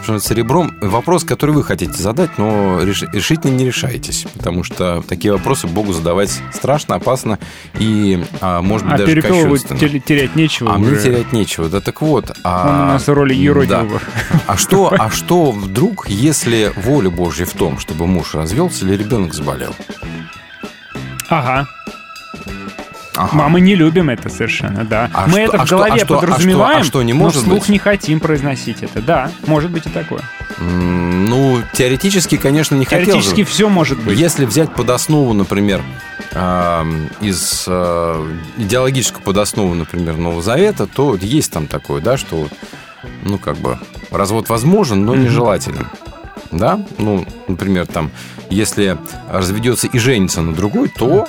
[0.03, 0.73] что называется, ребром.
[0.81, 4.25] Вопрос, который вы хотите задать, но реш- решительно не решаетесь.
[4.33, 7.39] Потому что такие вопросы Богу задавать страшно, опасно
[7.79, 9.79] и, а, может быть, А даже кощунственно.
[9.79, 11.01] те- терять нечего А мне уже.
[11.03, 11.69] терять нечего.
[11.69, 12.31] Да так вот.
[12.43, 13.99] а- Он у нас роли юродивого.
[14.33, 14.39] Да.
[14.47, 19.20] А что, а что вдруг, если воля Божья в том, чтобы муж развелся или ребенок
[19.29, 19.75] заболел?
[21.29, 21.67] Ага.
[23.15, 23.43] Ага.
[23.45, 25.09] А мы не любим это совершенно, да.
[25.13, 27.03] А мы что- это а в что- голове а что- а что- подразумеваем, а что,
[27.03, 27.69] не но может вслух быть?
[27.69, 29.01] не хотим произносить это.
[29.01, 30.21] Да, может быть и такое.
[30.59, 34.19] М, Ну, теоретически, конечно, не хотел Теоретически все может быть.
[34.19, 35.81] Если взять под основу, например,
[36.33, 42.47] эм, из э, идеологическую подоснову, например, Нового Завета, то есть там такое, да, что,
[43.23, 43.79] ну, как бы,
[44.09, 45.87] развод возможен, но нежелателен.
[46.51, 46.85] Да?
[46.97, 48.11] Ну, например, там,
[48.49, 48.97] если
[49.29, 51.27] разведется и женится на другой, то...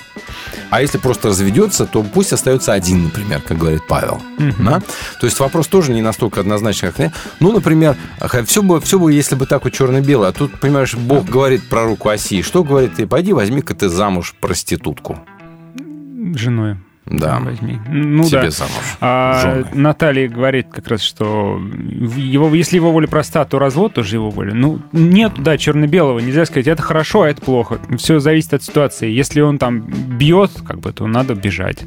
[0.71, 4.23] А если просто разведется, то пусть остается один, например, как говорит Павел.
[4.39, 4.65] Мгм.
[4.65, 4.81] Да?
[5.21, 7.13] То есть вопрос тоже не настолько однозначный, как...
[7.41, 7.97] Ну, например,
[8.47, 10.31] все бы, все бы, если бы так вот черно-белое.
[10.31, 12.43] А тут, понимаешь, Бог говорит про руку оси.
[12.43, 12.95] Что говорит?
[12.95, 15.19] Ты пойди возьми-ка ты замуж проститутку.
[16.35, 16.79] Женой.
[17.07, 17.41] Да.
[17.41, 17.79] Возьми.
[17.89, 18.51] Ну Себе да.
[18.51, 18.97] замуж.
[19.01, 19.65] А.
[19.73, 21.61] Наталья говорит как раз, что
[22.17, 24.55] его, если его воля проста, то развод тоже его воля.
[24.55, 26.21] Ну, нет, да, черно-белого.
[26.21, 27.81] Нельзя сказать, это хорошо, а это плохо.
[27.99, 29.11] Все зависит от ситуации.
[29.11, 31.85] Если он там бьет, как бы, то надо бежать.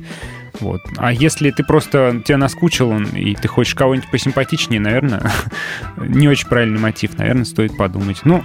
[0.60, 0.82] Вот.
[0.98, 5.32] А если ты просто тебя наскучил он, и ты хочешь кого-нибудь посимпатичнее, наверное,
[5.98, 8.22] не очень правильный мотив, наверное, стоит подумать.
[8.26, 8.44] Ну,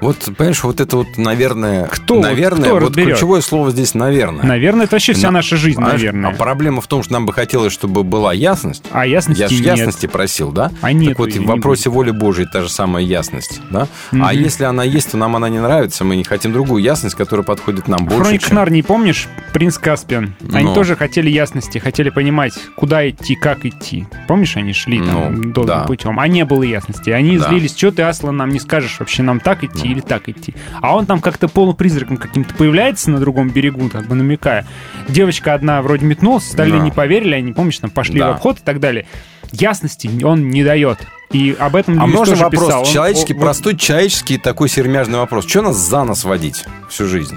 [0.00, 1.86] Вот, понимаешь, вот это вот, наверное...
[1.86, 2.20] Кто?
[2.20, 3.08] Наверное, Кто вот разберет?
[3.14, 4.44] ключевое слово здесь «наверное».
[4.44, 5.98] Наверное, это вообще вся На- наша жизнь, Понимаешь?
[6.00, 6.30] наверное.
[6.30, 8.82] А проблема в том, что нам бы хотелось, чтобы была ясность.
[8.92, 9.76] А ясности Я же нет.
[9.78, 10.70] ясности просил, да?
[10.80, 13.88] А так нету вот, в вопросе воли Божией та же самая ясность, да?
[14.12, 14.30] А Мгм.
[14.30, 17.86] если она есть, то нам она не нравится, мы не хотим другую ясность, которая подходит
[17.88, 18.56] нам больше, Хроник чем...
[18.56, 19.28] Нарнии, помнишь?
[19.52, 20.34] Принц Каспиан.
[20.52, 20.74] Они Ну.
[20.74, 24.06] тоже хотели ясности, хотели понимать, куда идти, как идти.
[24.28, 25.84] Помнишь, они шли там Ну, долгим да.
[25.84, 27.10] путем, а не было ясности.
[27.10, 27.48] Они Да.
[27.48, 29.89] злились, что ты, Аслан, нам не скажешь, вообще нам так идти.
[29.92, 30.54] Или так идти.
[30.80, 34.66] А он там как-то полупризраком каким-то появляется на другом берегу, как бы намекая.
[35.08, 36.84] Девочка одна вроде метнулась, остальные Да.
[36.84, 38.28] не поверили, они, помнишь, там пошли Да.
[38.28, 39.06] в обход и так далее.
[39.52, 40.98] Ясности он не дает.
[41.32, 42.64] И об этом А можно тоже вопрос?
[42.66, 42.80] писал.
[42.80, 45.46] Он- человеческий, о- вот- простой человеческий такой сермяжный вопрос.
[45.48, 47.36] Что нас за нас водить всю жизнь?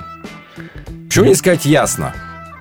[1.08, 2.14] Почему не сказать ясно?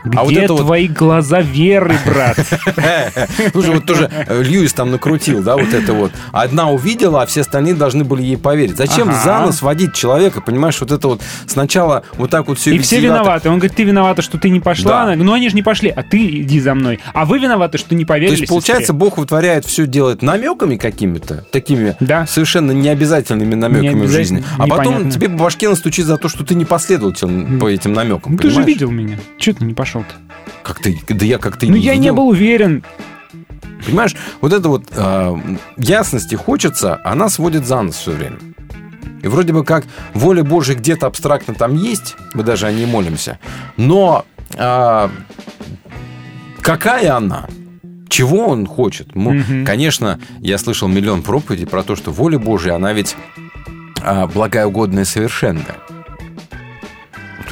[0.05, 2.37] Где а вот это вот- твои глаза веры, брат?
[3.53, 6.13] Слушай, вот тоже э, Льюис там накрутил, да, вот это вот.
[6.33, 8.77] Одна увидела, а все остальные должны были ей поверить.
[8.77, 9.21] Зачем Ага.
[9.25, 13.01] за нос водить человека, понимаешь, вот это вот сначала вот так вот все И все
[13.01, 13.49] виноваты.
[13.49, 15.07] Он говорит, ты виновата, что ты не пошла.
[15.07, 15.15] Да.
[15.17, 17.01] Ну они же не пошли, а ты иди за мной.
[17.15, 18.99] А вы виноваты, что не То поверили есть, получается, сестре.
[18.99, 22.27] Бог вытворяет все, делает намеками какими-то, такими Да.
[22.27, 24.43] совершенно необязательными намеками в жизни.
[24.59, 27.93] А потом тебе по башке настучит за то, что ты не последовал тем- по этим
[27.93, 28.33] намекам.
[28.33, 29.19] Ну, ты же видел меня.
[29.39, 30.15] Чего ты не пошел-то?
[30.63, 30.99] Как ты?
[31.09, 32.85] Да я как ты ну не я не был уверен.
[33.85, 35.37] Понимаешь, вот это вот э,
[35.77, 38.39] ясности хочется, она сводит за нос все время.
[39.23, 43.39] И вроде бы как воля Божия где-то абстрактно там есть, мы даже о ней молимся,
[43.77, 44.25] но
[44.57, 45.11] а,
[46.61, 47.47] какая она?
[48.09, 49.15] Чего он хочет?
[49.15, 49.65] Мгм.
[49.65, 53.17] Конечно, я слышал миллион проповедей про то, что воля Божия, она ведь
[54.03, 55.77] а, благая, угодная, совершенная.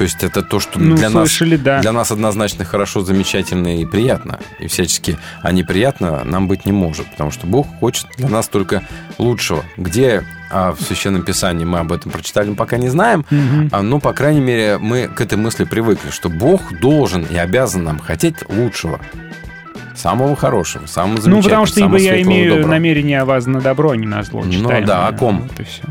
[0.01, 1.79] То есть это то, что Ну, для нас слышали, да.
[1.79, 4.39] для нас однозначно хорошо, замечательно и приятно.
[4.57, 7.05] И всячески, а неприятно нам быть не может.
[7.11, 8.81] Потому что Бог хочет для нас только
[9.19, 9.63] лучшего.
[9.77, 13.27] Где а, в Священном Писании мы об этом прочитали, мы пока не знаем.
[13.71, 17.83] А, но, по крайней мере, мы к этой мысли привыкли, что Бог должен и обязан
[17.83, 18.99] нам хотеть лучшего.
[19.95, 22.71] Самого хорошего, самого замечательного, Ну, потому что ибо я имею доброго.
[22.71, 24.43] намерение о вас на добро, а не на зло.
[24.43, 25.41] Ну да, о ком?
[25.41, 25.83] Вот и все.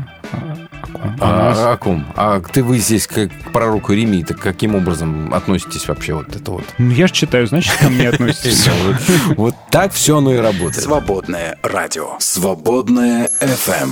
[0.81, 1.17] Ком?
[1.19, 2.05] А, О ком?
[2.15, 6.51] А ты вы здесь как к пророку Иеремии, так каким образом относитесь вообще вот это
[6.51, 6.65] вот?
[6.77, 8.67] Ну, я же читаю, значит, ко мне относитесь.
[8.83, 10.83] Вот- Вот так все оно и работает.
[10.83, 12.15] Свободное радио.
[12.19, 13.89] Свободное FM.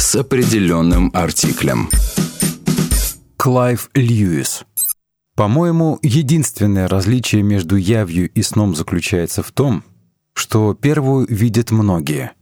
[0.00, 1.90] С определенным артиклем.
[3.36, 4.64] Клайв Льюис.
[5.36, 9.84] По-моему, единственное различие между явью и сном заключается в том,
[10.32, 12.32] что первую видят многие,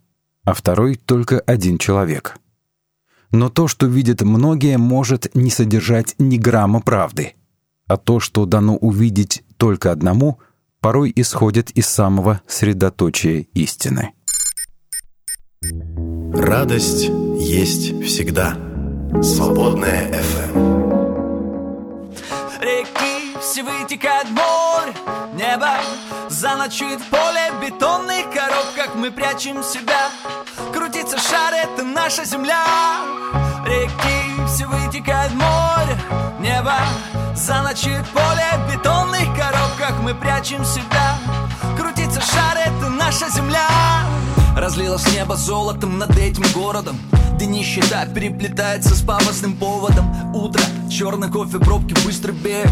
[0.44, 2.36] а второй— только один человек.
[3.32, 7.34] Но то, что видят многие, может не содержать ни грамма правды,
[7.88, 10.38] а то, что дано увидеть только одному,
[10.80, 14.12] порой исходит из самого средоточия истины.
[16.32, 17.10] Радость
[17.48, 18.56] есть всегда.
[19.22, 20.78] Свободная FM.
[22.60, 24.92] Реки все вытекает в море
[25.34, 25.78] Небо
[26.28, 30.10] заночует поле бетонных коробках мы прячем себя
[30.74, 32.66] Крутится шар, это наша земля
[33.64, 35.98] Реки все вытекает в море
[36.40, 36.76] Небо
[37.34, 41.16] заночует поле бетонных коробках мы прячем себя
[41.78, 43.68] Крутится шар, это наша земля
[44.58, 46.96] Разлилось небо золотом над этим городом.
[47.36, 50.34] Где нищета переплетается с пафосным поводом.
[50.34, 50.60] Утро,
[50.90, 52.68] черный кофе, пробки, быстрый бег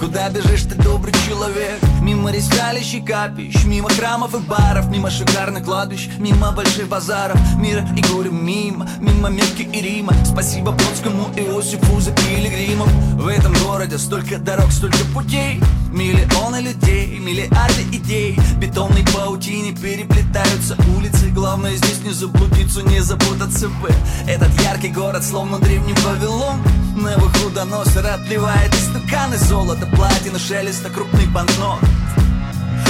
[0.00, 1.78] Куда бежишь ты, добрый человек?
[2.00, 7.38] Мимо ресталищ и капищ Мимо храмов и баров Мимо шикарных кладбищ Мимо больших базаров.
[7.58, 10.14] Мира и горя мимо Мимо Мекки и Рима.
[10.24, 12.90] Спасибо Бродскому и Иосифу за пилигримов.
[13.14, 15.60] В этом городе столько дорог, столько путей.
[15.92, 18.38] Миллионы людей, миллиарды идей.
[18.58, 21.30] Бетонной паутине переплетаются улицы.
[21.30, 23.90] Главное здесь не заблудиться, не запутаться бы
[24.26, 26.60] Этот яркий город, словно древний Вавилон.
[26.96, 31.80] На его худоносер отливает стаканы золота Платина, шелеста крупных банкнот.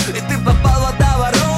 [0.09, 1.50] И ты попал в водоворот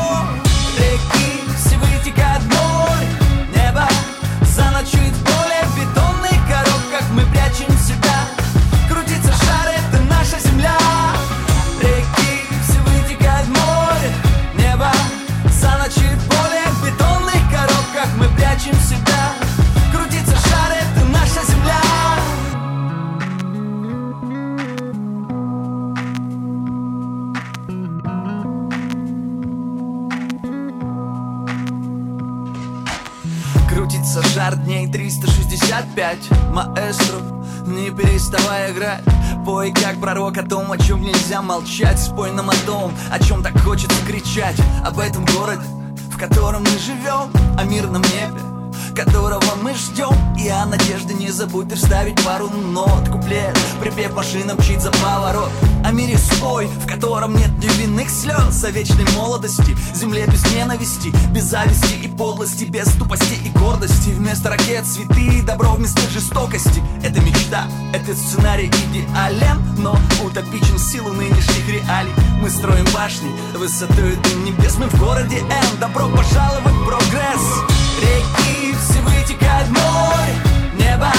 [34.12, 36.18] Крутится жар дней 365
[36.52, 37.20] Маэстро,
[37.66, 39.02] не переставай играть.
[39.46, 41.98] Пой как пророк о том, о чем нельзя молчать.
[41.98, 44.56] Спой нам о том, о чем так хочется кричать.
[44.84, 45.62] Об этом городе,
[46.10, 48.51] в котором мы живем О мирном небе,
[48.94, 54.54] которого мы ждем И о надежде не забудь ты вставить пару нот Куплет, припев машина
[54.54, 55.50] мчит за поворот.
[55.84, 61.44] О мире свой, в котором нет невинных слез О вечной молодости, земле без ненависти Без
[61.44, 64.10] зависти и подлости, без тупости и гордости.
[64.10, 66.82] Вместо ракет цветы и добро вместо жестокости.
[67.02, 72.12] Это мечта, этот сценарий идеален Но утопичен в силу нынешних реалий.
[72.40, 78.74] Мы строим башни, высотой до небес Мы в городе М, добро пожаловать в прогресс Реки
[78.80, 80.34] все вытекают в море.
[80.78, 81.12] Небо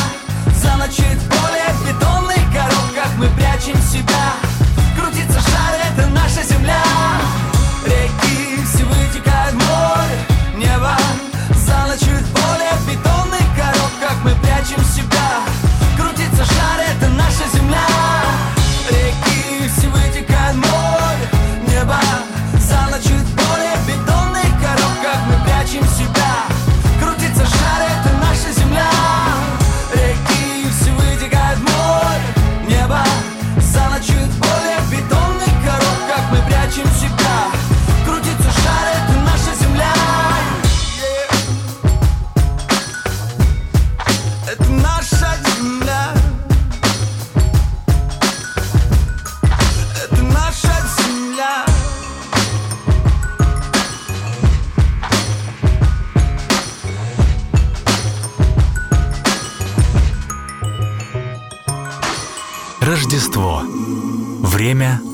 [0.62, 4.34] заночует в поле В бетонных коробках мы прячем себя.
[4.98, 6.82] Крутится шар, это наша земля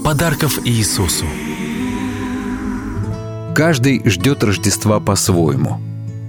[0.09, 1.25] подарков Иисусу.
[3.53, 5.79] Каждый ждет Рождества по-своему.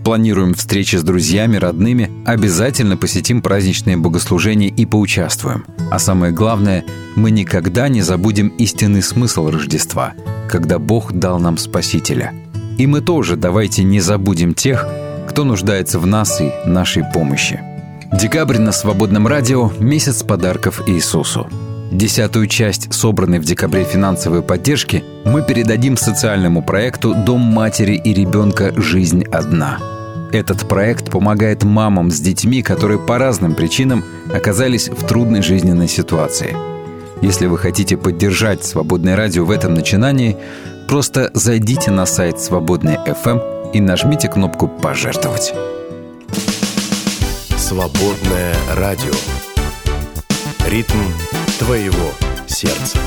[0.05, 5.65] Планируем встречи с друзьями, родными, обязательно посетим праздничные богослужения и поучаствуем.
[5.90, 6.85] А самое главное,
[7.16, 10.12] мы никогда не забудем истинный смысл Рождества,
[10.47, 12.35] когда Бог дал нам Спасителя.
[12.77, 14.86] И мы тоже давайте не забудем тех,
[15.27, 17.59] кто нуждается в нас и нашей помощи.
[18.12, 21.48] Декабрь на Свободном радио– месяц подарков Иисусу.
[21.91, 28.73] Десятую часть собранной в декабре финансовой поддержки мы передадим социальному проекту «Дом матери и ребенка.
[28.77, 29.79] Жизнь одна».
[30.31, 36.57] Этот проект помогает мамам с детьми, которые по разным причинам оказались в трудной жизненной ситуации.
[37.23, 40.37] Если вы хотите поддержать «Свободное радио» в этом начинании,
[40.87, 45.55] просто зайдите на сайт «Свободный FM» и нажмите кнопку «Пожертвовать».
[47.57, 49.12] Свободное радио.
[50.69, 50.99] Ритм
[51.61, 52.12] твоего
[52.47, 52.99] сердца.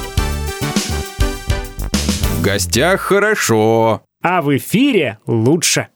[2.37, 4.03] В гостях хорошо.
[4.21, 5.87] А в эфире лучше.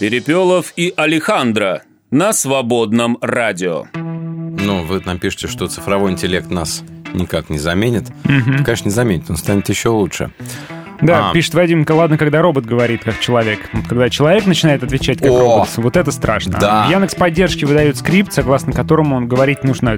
[0.00, 3.84] Перепелов и Алехандро на свободном радио.
[3.94, 6.82] Ну, вы нам пишете, что цифровой интеллект нас
[7.14, 8.08] никак не заменит.
[8.24, 8.64] Мгм.
[8.64, 10.32] Конечно, не заменит, он станет еще лучше.
[11.02, 11.32] Да, А.
[11.32, 13.60] пишет Вадимка, ладно, когда робот говорит как человек.
[13.72, 15.38] Вот Когда человек начинает отвечать как О!
[15.40, 16.56] робот, вот это страшно.
[16.60, 16.86] Да.
[16.86, 19.96] В Яндекс поддержке выдают скрипт, согласно которому он говорить нужно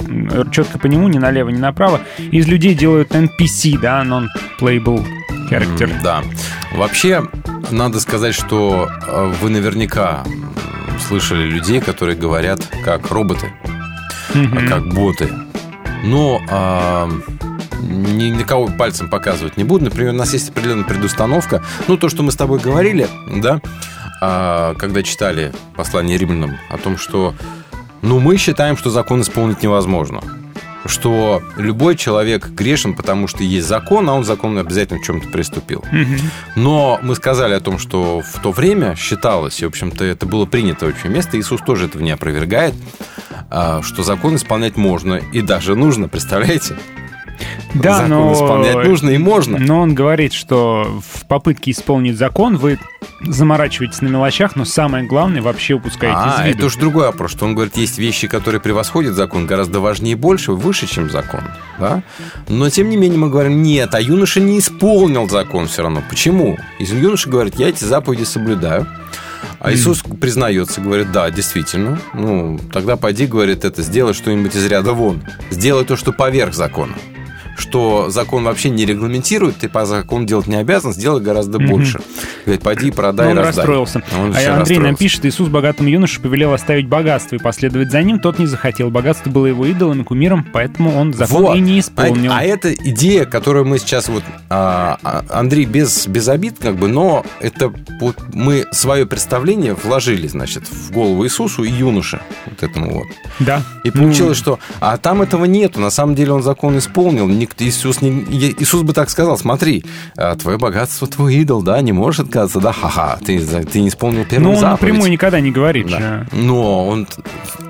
[0.52, 2.00] четко по нему, ни налево, ни направо.
[2.18, 5.04] Из людей делают NPC, да, non-playable
[5.50, 5.84] character.
[5.84, 6.22] М, Да.
[6.76, 7.22] Вообще,
[7.70, 10.24] надо сказать, что э, вы наверняка
[11.08, 13.52] слышали людей, которые говорят как роботы,
[14.34, 15.28] а как боты.
[16.04, 17.08] Но а,
[17.82, 19.84] ни на кого пальцем показывать не буду.
[19.86, 21.62] Например, у нас есть определенная предустановка.
[21.88, 23.60] Ну, то, что мы с тобой говорили, да,
[24.20, 27.34] а, когда читали послание римлянам о том, что
[28.02, 30.22] ну, мы считаем, что закон исполнить невозможно.
[30.84, 35.84] Что любой человек грешен, потому что есть закон, а он закон обязательно в чем-то приступил.
[36.56, 40.44] Но мы сказали о том, что в то время считалось, и, в общем-то, это было
[40.44, 42.74] принято очень место, Иисус тоже этого не опровергает,
[43.50, 46.76] а, что закон исполнять можно и даже нужно, представляете?
[47.74, 48.32] Да, закон но...
[48.32, 49.58] исполнять нужно и можно.
[49.58, 52.78] Но он говорит, что в попытке исполнить закон вы
[53.20, 56.58] заморачиваетесь на мелочах, но самое главное вообще упускаете А, из виду.
[56.58, 60.16] это уж другой вопрос, что он говорит, есть вещи, которые превосходят закон, гораздо важнее и
[60.16, 61.40] больше, выше, чем закон.
[61.78, 62.02] Да?
[62.48, 66.02] Но, тем не менее, мы говорим, нет, а юноша не исполнил закон все равно.
[66.08, 66.58] Почему?
[66.78, 68.86] И юноша говорит, я эти заповеди соблюдаю.
[69.60, 72.00] А Иисус признается, говорит, да, действительно.
[72.14, 75.22] Ну, тогда пойди, говорит, это сделай что-нибудь из ряда вон.
[75.50, 76.94] Сделай то, что поверх закона.
[77.56, 81.68] Что закон вообще не регламентирует, ты по закону делать не обязан, сделай гораздо Мгм.
[81.68, 82.00] больше.
[82.44, 83.56] Говорит, пойди, продай, он раздай.
[83.56, 84.02] расстроился.
[84.18, 84.98] Он а Андрей нам расстроился.
[84.98, 88.18] пишет, Иисус богатому юноше повелел оставить богатство и последовать за ним.
[88.18, 88.90] Тот не захотел.
[88.90, 91.56] Богатство было его идолом и кумиром, поэтому он закон Вот.
[91.56, 92.32] и не исполнил.
[92.32, 96.76] А, а это идея, которую мы сейчас вот а, а, Андрей без без обид как
[96.76, 102.62] бы, но это вот мы свое представление вложили, значит, в голову Иисусу и юноше вот
[102.62, 103.06] этому вот.
[103.38, 103.62] Да.
[103.84, 105.80] И получилось, что а там этого нету.
[105.80, 107.28] На самом деле он закон исполнил.
[107.42, 108.10] Никто, Иисус, не,
[108.58, 109.84] Иисус бы так сказал: смотри,
[110.16, 114.24] а, твое богатство твой идол, да, не можешь отказаться, да, ха-ха, ты, ты не исполнил
[114.24, 114.80] первую Ну, он заповедь.
[114.82, 115.98] напрямую никогда не говорит Да.
[115.98, 116.28] же.
[116.32, 117.06] Но он...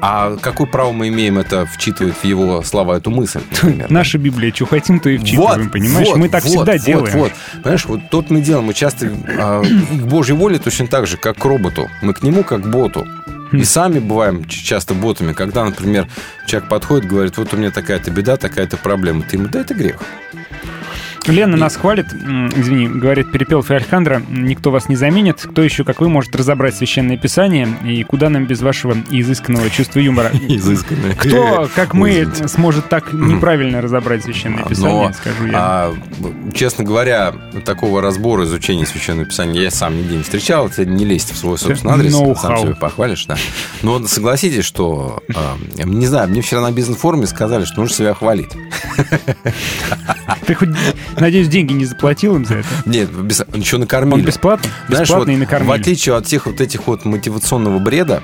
[0.01, 3.91] А какое право мы имеем это вчитывать в его слова эту мысль, например?
[3.91, 6.09] Наша Библия, что хотим, то и вчитываем, понимаешь?
[6.09, 7.19] вот, Мы так вот, всегда вот, делаем.
[7.19, 7.33] Вот,
[7.63, 11.39] Понимаешь, вот тот мы делаем, мы часто а, к Божьей воле точно так же, как
[11.39, 11.89] к роботу.
[12.03, 13.07] Мы к нему как к боту.
[13.53, 16.09] И сами бываем часто ботами, когда, например,
[16.47, 19.23] человек подходит, говорит, вот у меня такая-то беда, такая-то проблема.
[19.23, 20.01] Ты ему, да, это грех.
[21.27, 25.41] Лена нас хвалит, извини, говорит Перепелов и Александра, никто вас не заменит.
[25.41, 27.69] Кто еще, как вы, может разобрать священное писание?
[27.85, 30.31] И куда нам без вашего изысканного чувства юмора?
[30.49, 31.15] Изысканное.
[31.15, 35.53] Кто, как мы, сможет так неправильно разобрать священное писание, Но, скажу я.
[35.55, 35.95] а,
[36.55, 37.33] честно говоря,
[37.65, 40.67] такого разбора изучения священного писания я сам нигде не встречал.
[40.67, 42.15] Это не лезть в свой собственный адрес.
[42.41, 43.37] Сам себе похвалишь, да.
[43.83, 45.23] Но согласитесь, что...
[45.35, 48.51] а, не знаю, мне вчера на бизнес-форуме сказали, что нужно себя хвалить.
[50.47, 50.71] Ты хоть,
[51.21, 52.69] надеюсь, деньги не заплатил им за это?
[52.87, 54.21] Нет, без- еще накормили.
[54.21, 54.71] Он бесплатно?
[54.89, 55.69] Знаешь, Бесплатно вот и накормили.
[55.69, 58.23] в отличие от всех вот этих вот мотивационного бреда,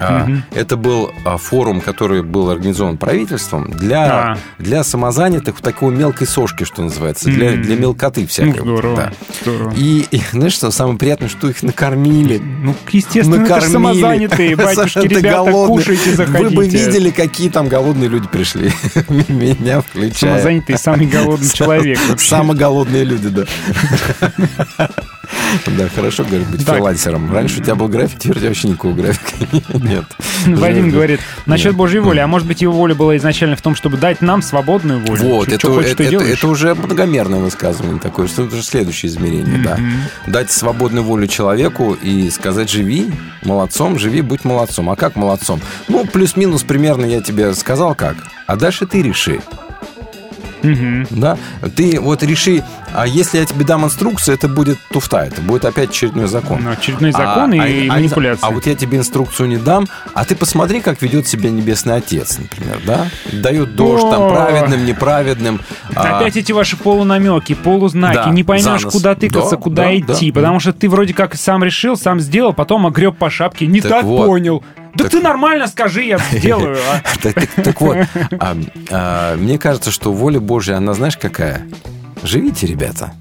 [0.00, 0.44] Мгм.
[0.54, 4.38] это был а, форум, который был организован правительством для, А.
[4.58, 7.62] для самозанятых в такой мелкой сошки, что называется, для, М.
[7.62, 8.58] для мелкоты всякой.
[8.58, 9.12] Ну, здорово, Да.
[9.42, 9.72] здорово.
[9.76, 12.38] И, и знаешь, что самое приятное, что их накормили.
[12.38, 15.66] Ну, естественно, это ж самозанятые, батюшки, ребята, голодные.
[15.78, 16.44] кушайте, заходите.
[16.48, 18.70] Вы бы видели, какие там голодные люди пришли.
[19.28, 20.32] Меня включая.
[20.34, 21.98] Самозанятый самый голодный человек.
[22.18, 23.44] Самые голодные люди, да.
[25.66, 27.32] Да, хорошо, говорит, быть фрилансером.
[27.32, 29.34] Раньше у тебя был график, теперь у тебя вообще никакого графика
[29.78, 30.04] нет.
[30.46, 30.94] Вадим Нет.
[30.94, 31.74] говорит, насчет.
[31.74, 35.00] Божьей воли, а может быть его воля была изначально в том, чтобы дать нам свободную
[35.00, 35.22] волю?
[35.22, 39.78] Вот, это уже многомерное высказывание такое, что это уже следующее измерение, да.
[40.26, 43.10] Дать свободную волю человеку и сказать «живи
[43.42, 44.90] молодцом, живи, будь молодцом».
[44.90, 45.60] А как молодцом?
[45.88, 48.16] Ну, плюс-минус примерно я тебе сказал как.
[48.46, 49.40] А дальше ты реши.
[50.62, 51.06] Мгм.
[51.10, 51.36] Да?
[51.76, 52.64] Ты вот реши,
[52.94, 56.60] а если я тебе дам инструкцию, это будет туфта, это будет опять очередной закон.
[56.62, 58.48] Ну, очередной закон и манипуляция.
[58.48, 62.38] А, вот я тебе инструкцию не дам, а ты посмотри, как ведет себя Небесный Отец,
[62.38, 63.06] например, да?
[63.32, 64.30] Дает дождь там О.
[64.30, 65.60] праведным, неправедным.
[65.94, 70.30] а, Опять эти ваши полунамеки, полузнаки, Да, не поймешь, куда тыкаться, Да, куда да, идти,
[70.30, 70.40] да.
[70.40, 73.90] потому что ты вроде как сам решил, сам сделал, потом огреб по шапке, не Так
[73.90, 74.26] так, вот.
[74.26, 74.62] понял.
[74.98, 76.76] Да Так- ты нормально скажи, я сделаю.
[76.92, 77.02] а.
[77.62, 77.96] Так, вот,
[78.40, 78.56] а,
[78.90, 81.62] а, мне кажется, что воля Божья, она знаешь какая?
[82.22, 83.12] Живите, ребята.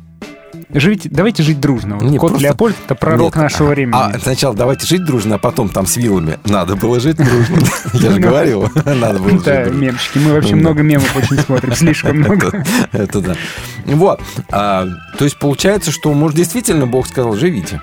[0.73, 1.95] живите, давайте жить дружно.
[1.95, 3.95] Вот Не, Кот просто- Леопольд это пророк Нет, нашего времени.
[3.95, 6.39] А сначала давайте жить дружно, а потом там с вилами.
[6.45, 7.57] Надо было жить дружно.
[7.93, 10.17] Я же говорил, надо было жить Да, мемчики.
[10.17, 12.63] Мы вообще много мемов очень смотрим, слишком много.
[12.91, 13.35] Это, да.
[13.85, 14.19] Вот.
[14.51, 14.87] А,
[15.17, 17.81] то есть получается, что, может, действительно Бог сказал, живите.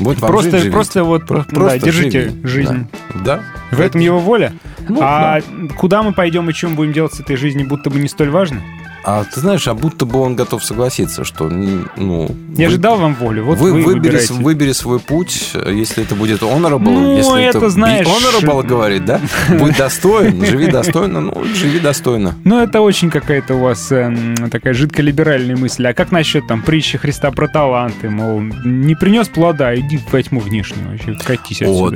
[0.00, 2.46] Вот Просто, жить, просто вот, Про- да, просто держите живи.
[2.46, 2.86] жизнь.
[3.24, 3.40] Да.
[3.70, 4.52] В этом его воля.
[4.88, 5.40] Ну, а
[5.76, 8.60] куда мы пойдем и чем будем делать с этой жизнью, будто бы не столь важно?
[9.04, 12.28] А ты знаешь, а будто бы он готов согласиться, что, ну...
[12.56, 16.14] Я вы- же дал вам волю, вот вы, вы, выбери, выбери свой путь, если это
[16.14, 19.20] будет honorable, Ну, если это, это, знаешь, honorable говорит, да?
[19.58, 22.34] Будь достоин, живи достойно, ну, живи достойно.
[22.44, 25.86] Ну, это очень какая-то у вас эм, такая жидколиберальная мысль.
[25.86, 28.10] А как насчет там притчи Христа про таланты?
[28.10, 31.94] Мол, не принес плода, иди во тьму внешнюю вообще, катись Вот.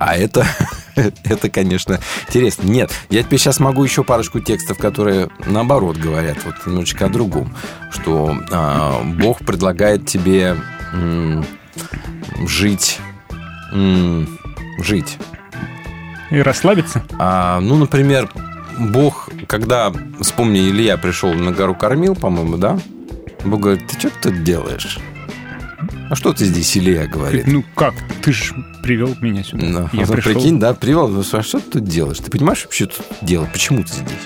[0.00, 0.46] А это,
[1.24, 2.62] это, конечно, интересно.
[2.66, 7.54] Нет, я теперь сейчас могу еще парочку текстов, которые наоборот говорят вот немножечко о другом.
[7.92, 10.56] Что а, Бог предлагает тебе
[10.94, 11.44] м,
[12.46, 12.98] жить,
[13.72, 14.38] м,
[14.78, 15.18] жить.
[16.30, 17.04] И расслабиться?
[17.18, 18.30] А, ну, например,
[18.78, 22.78] Бог, когда, вспомни, Илья пришел на гору кормил, по-моему, да?
[23.44, 24.98] Бог говорит, ты что тут делаешь?
[26.10, 27.46] А что ты здесь, Илья, говорит?
[27.46, 27.94] Ну как?
[28.20, 29.64] Ты же привел меня сюда.
[29.64, 30.32] Ну, Я а то пришел.
[30.34, 32.18] прикинь, да, привел, ну, а что ты тут делаешь?
[32.18, 33.52] Ты понимаешь вообще, что тут делать?
[33.52, 34.18] Почему ты здесь?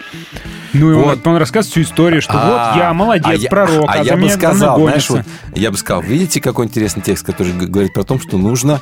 [0.73, 1.27] Ну, и он, Вот.
[1.27, 4.31] он рассказывает всю историю, что А, вот я молодец, а пророк, а, а я бы
[4.31, 5.21] сказал, знаешь, вот,
[5.55, 8.81] я бы сказал, видите, какой интересный текст, который говорит про то, что нужно,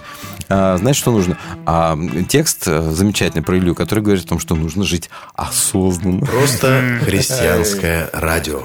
[0.48, 1.36] а, знаешь, что нужно?
[1.66, 1.98] А,
[2.28, 6.24] текст э, замечательный про Илью, который говорит о том, что нужно жить осознанно.
[6.24, 8.62] Просто христианское радио.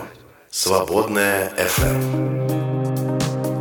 [0.52, 3.57] Свободная FM.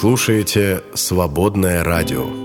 [0.00, 2.39] Слушаете «Свободное радио».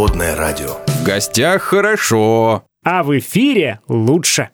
[0.00, 0.78] «Свободное радио».
[0.86, 2.64] В гостях хорошо.
[2.82, 4.48] А в эфире лучше.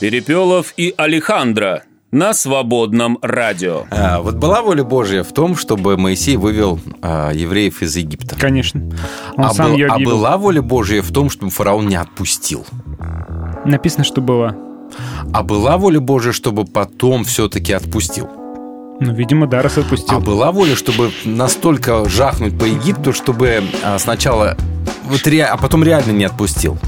[0.00, 1.82] Перепелов и Алехандро.
[2.12, 3.84] на свободном радио.
[3.90, 8.36] А, вот была воля Божья в том, чтобы Моисей вывел а, евреев из Египта.
[8.36, 8.80] Конечно.
[9.36, 12.64] Он а, сам был- ее а была воля Божья в том, чтобы фараон не отпустил.
[13.66, 14.56] Написано, что было.
[15.34, 18.30] А была воля Божья, чтобы потом все-таки отпустил.
[19.00, 20.16] Ну, видимо, да, раз отпустил.
[20.16, 24.56] А была воля, чтобы настолько жахнуть по Египту, чтобы а, сначала,
[25.04, 26.78] вот ре- а потом реально не отпустил.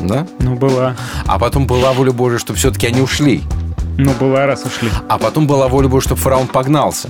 [0.00, 0.26] Да?
[0.40, 0.94] Ну, была.
[1.26, 3.42] А потом была воля Божья, чтобы все-таки они ушли.
[3.96, 4.90] Ну, была, раз ушли.
[5.08, 7.08] А потом была воля Божья, чтобы фараон погнался.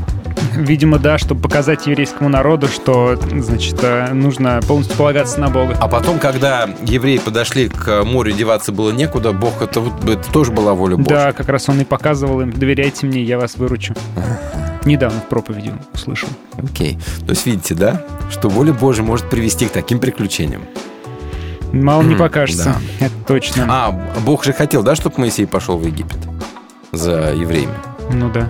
[0.55, 5.77] Видимо, да, чтобы показать еврейскому народу, что, значит, э, нужно полностью полагаться на Бога.
[5.81, 10.75] А потом, когда евреи подошли к морю, деваться было некуда, Бог, это, это тоже была
[10.75, 11.09] воля Божья.
[11.09, 13.95] Да, как раз он и показывал им, доверяйте мне, я вас выручу.
[14.85, 16.29] Недавно в проповеди услышал.
[16.57, 16.99] Окей.
[17.25, 20.63] То есть видите, да, что воля Божья может привести к таким приключениям.
[21.73, 23.07] Мало не М, покажется, да.
[23.07, 23.67] это точно.
[23.69, 23.91] А,
[24.25, 26.17] Бог же хотел, да, чтобы Моисей пошел в Египет
[26.93, 27.75] за евреями.
[28.11, 28.49] Ну да.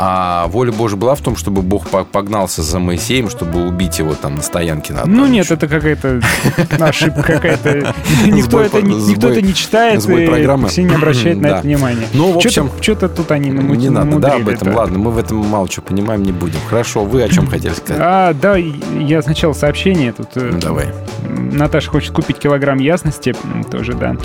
[0.00, 4.14] А воля Божья была в том, чтобы Бог по- погнался за Моисеем, чтобы убить его
[4.14, 6.20] там на стоянке на Ну нет, это какая-то
[6.80, 7.94] ошибка какая-то.
[8.26, 12.06] Никто это не- читает, и все не обращают на это внимания.
[12.14, 14.74] Ну, в общем, Что-то тут они наму- не надо, да, об намудрили, этом.
[14.74, 16.58] Ладно, мы в этом мало что понимаем, не будем.
[16.68, 18.00] Хорошо, вы о чем хотели сказать?
[18.04, 20.28] А, да, я сначала сообщение тут.
[20.36, 20.86] э, Давай.
[21.28, 23.34] Наташа хочет купить килограмм ясности,
[23.70, 24.16] тоже, да.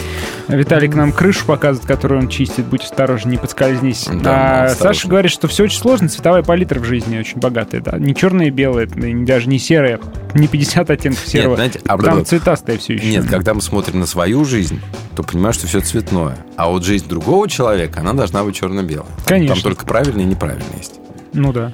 [0.48, 4.08] Виталик нам крышу показывает, которую он чистит, будь осторожен, не подскользнись.
[4.26, 4.70] А.
[4.70, 7.98] Саша говорит, что все очень сложно, цветовая палитра в жизни очень богатая, да.
[7.98, 10.00] Не черное и и даже не серое,
[10.34, 11.56] не 50 оттенков серого.
[11.56, 13.08] знаете, а Там цветастое все еще.
[13.08, 14.80] Нет, когда мы смотрим на свою жизнь,
[15.16, 16.38] то понимаешь, что все цветное.
[16.56, 19.08] А вот жизнь другого человека, она должна быть черно-белая.
[19.26, 19.56] Конечно.
[19.56, 21.00] Там только правильное и неправильное есть.
[21.34, 21.72] Ну да.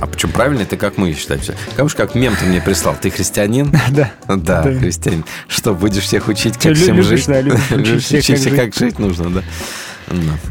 [0.00, 1.42] А причем правильно это как мы считаем.
[1.76, 2.96] Как как мем ты мне прислал.
[3.00, 3.70] Ты христианин?
[3.90, 4.12] Да.
[4.26, 5.24] Да, христианин.
[5.46, 7.28] Что, будешь всех учить, как всем жить?
[7.28, 9.42] любишь всех, как жить нужно, да.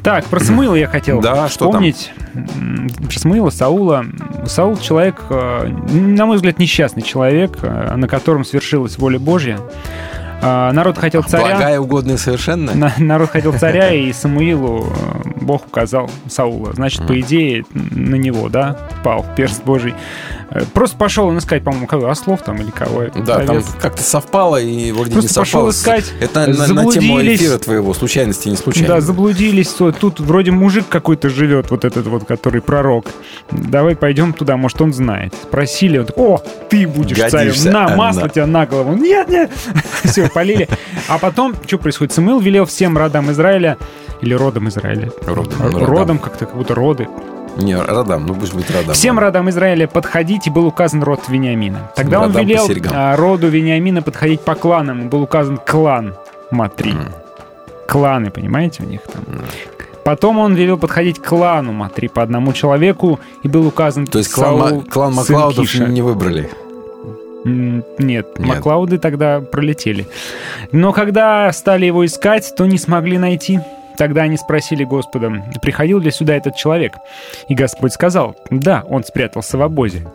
[0.03, 2.11] Так, про Самуила я хотел Да, вспомнить.
[2.33, 4.05] Про Самуила, Саула.
[4.45, 9.59] Саул человек, э, на мой взгляд, несчастный человек, э, на котором свершилась воля Божья.
[10.41, 11.45] А, Народ хотел царя.
[11.51, 12.73] Благая, угодная, совершенная.
[12.75, 16.71] На- народ хотел царя, и Самуилу э, Бог указал Саула.
[16.73, 19.93] Значит, по идее, на него, да, пал перст Божий.
[20.51, 23.05] Э, Просто пошел он искать, по-моему, кого, ослов там или кого.
[23.25, 25.65] Да, там как-то совпало и вроде Просто не совпало.
[25.65, 28.95] пошел искать, Это на, на- тему эфира твоего, случайности не случайно.
[28.95, 29.67] Да, заблудились.
[29.99, 33.07] Тут вроде мужик какой-то живет, вот этот вот, который пророк.
[33.51, 35.33] Давай пойдем туда, может, он знает.
[35.43, 38.95] Спросили, он такой, о, ты будешь Годишься, царем, на, масло тебя на голову.
[38.95, 39.51] Нет, нет.
[40.03, 40.67] Все, полили.
[41.07, 42.13] А потом, что происходит?
[42.13, 43.77] Самуил велел всем родам Израиля,
[44.21, 45.11] или родом Израиля?
[45.25, 46.19] Родом, ну, Родом родам.
[46.19, 47.07] как-то, как будто роды.
[47.57, 48.93] Не, родам, ну пусть будет родам.
[48.93, 51.91] Всем родам Израиля подходить, и был указан род Вениамина.
[51.95, 56.15] Тогда он родам по велел а, роду Вениамина подходить по кланам, и был указан клан
[56.51, 56.93] Матри.
[57.87, 59.23] Кланы, понимаете, у них там.
[60.03, 64.31] Потом он велел подходить к клану Матри по одному человеку, и был указан То есть
[64.31, 66.49] клан, Саул, клан сын Маклаудов не выбрали.
[67.45, 68.39] Нет, Нет.
[68.39, 70.05] Маклауды тогда пролетели.
[70.71, 73.59] Но когда стали его искать, то не смогли найти.
[73.97, 76.93] Тогда они спросили Господа, приходил ли сюда этот человек?
[77.49, 80.07] И Господь сказал, да, он спрятался в обозе.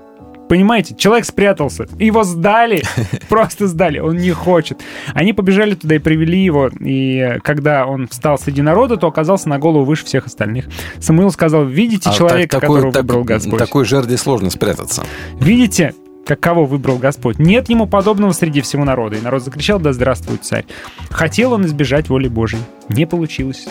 [0.48, 2.82] Понимаете, человек спрятался, его сдали,
[3.30, 4.80] просто сдали, он не хочет.
[5.14, 9.58] Они побежали туда и привели его, и когда он встал среди народа, то оказался на
[9.58, 10.66] голову выше всех остальных.
[10.98, 13.58] Самуил сказал, видите А человека, так- такой- которого так- выбрал Господь?
[13.58, 15.04] Такой жерди сложно спрятаться.
[15.40, 15.94] Видите,
[16.24, 17.38] как кого выбрал Господь?
[17.38, 19.16] Нет ему подобного среди всего народа.
[19.16, 20.64] И народ закричал, да здравствует царь.
[21.10, 22.60] Хотел он избежать воли Божьей.
[22.88, 23.66] Не получилось.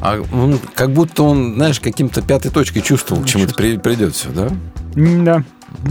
[0.00, 4.14] А он, как будто он, знаешь, каким-то пятой точкой чувствовал, к чему это при- придет
[4.14, 4.50] все, да?
[4.94, 5.44] Да.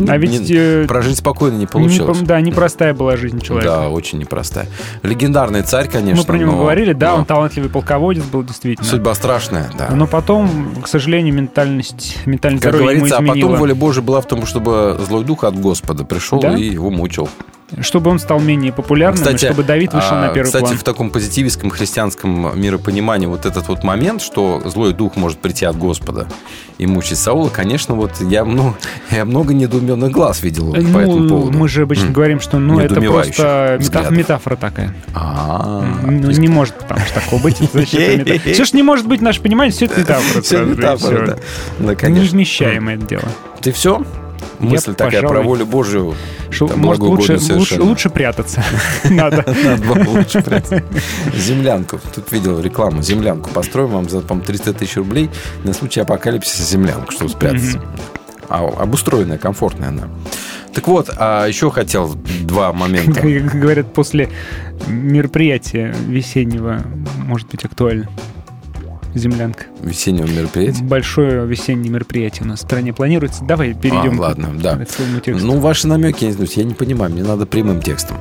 [0.07, 0.49] А ведь...
[0.49, 2.18] Не- э, прожить спокойно не не получилось.
[2.18, 3.69] пом- да, непростая была жизнь человека.
[3.69, 4.68] Да, очень непростая.
[5.03, 6.22] Легендарный царь, конечно.
[6.22, 8.88] Мы про него но- говорили, да, но он талантливый полководец был действительно.
[8.88, 9.89] Судьба страшная, да.
[9.91, 14.22] Но потом, к сожалению, ментальность, ментальное Как здоровье ему говорится, а потом воля Божия была
[14.22, 16.56] в том, чтобы злой дух от Господа пришел Да?
[16.56, 17.30] и его мучил.
[17.82, 20.78] Чтобы он стал менее популярным, и чтобы Давид вышел а, на первый кстати, план.
[20.78, 25.76] в таком позитивистском христианском миропонимании вот этот вот момент, что злой дух может прийти от
[25.76, 26.28] Господа
[26.78, 28.76] и мучить Саула, конечно, вот я много,
[29.10, 31.58] я много недоуменных глаз видел по этому Ну, поводу.
[31.58, 32.14] мы же обычно М.
[32.14, 34.94] говорим, что ну, это просто метаф- метафора такая.
[35.16, 37.58] А, Ну, не может потому что такого быть.
[37.58, 40.44] Все, что не может быть, наше понимание, все это метафора.
[40.44, 41.40] Же, и метафора,
[41.80, 41.96] да.
[41.96, 42.26] Конечно.
[42.26, 43.24] Невмещаемое дело.
[43.62, 44.04] Ты все?
[44.60, 46.16] Я, Мысль такая про пожалуй, волю Божию.
[46.58, 48.64] Там может, лучше, лучше, лучше прятаться
[49.10, 49.46] надо.
[49.64, 50.84] Надо было лучше прятаться.
[51.36, 52.00] Землянку.
[52.14, 53.02] Тут видел рекламу.
[53.02, 55.30] Землянку построим вам за, по 300 тысяч рублей
[55.64, 57.82] на случай апокалипсиса землянку, чтобы спрятаться.
[58.50, 60.10] А, обустроенная, комфортная она.
[60.74, 63.22] Так вот, а еще хотел два момента.
[63.22, 64.30] Как Говорят, после
[64.88, 66.82] мероприятия весеннего
[67.18, 68.10] может быть актуально.
[69.20, 69.66] Землянка.
[69.82, 70.84] Весеннего мероприятия?
[70.84, 73.44] Большое весеннее мероприятие у нас в стране планируется.
[73.44, 74.78] Давай перейдем А, ладно, да.
[74.86, 75.46] к своему тексту.
[75.46, 78.18] Ну, ваши намеки, я не знаю, я не понимаю, мне надо прямым текстом.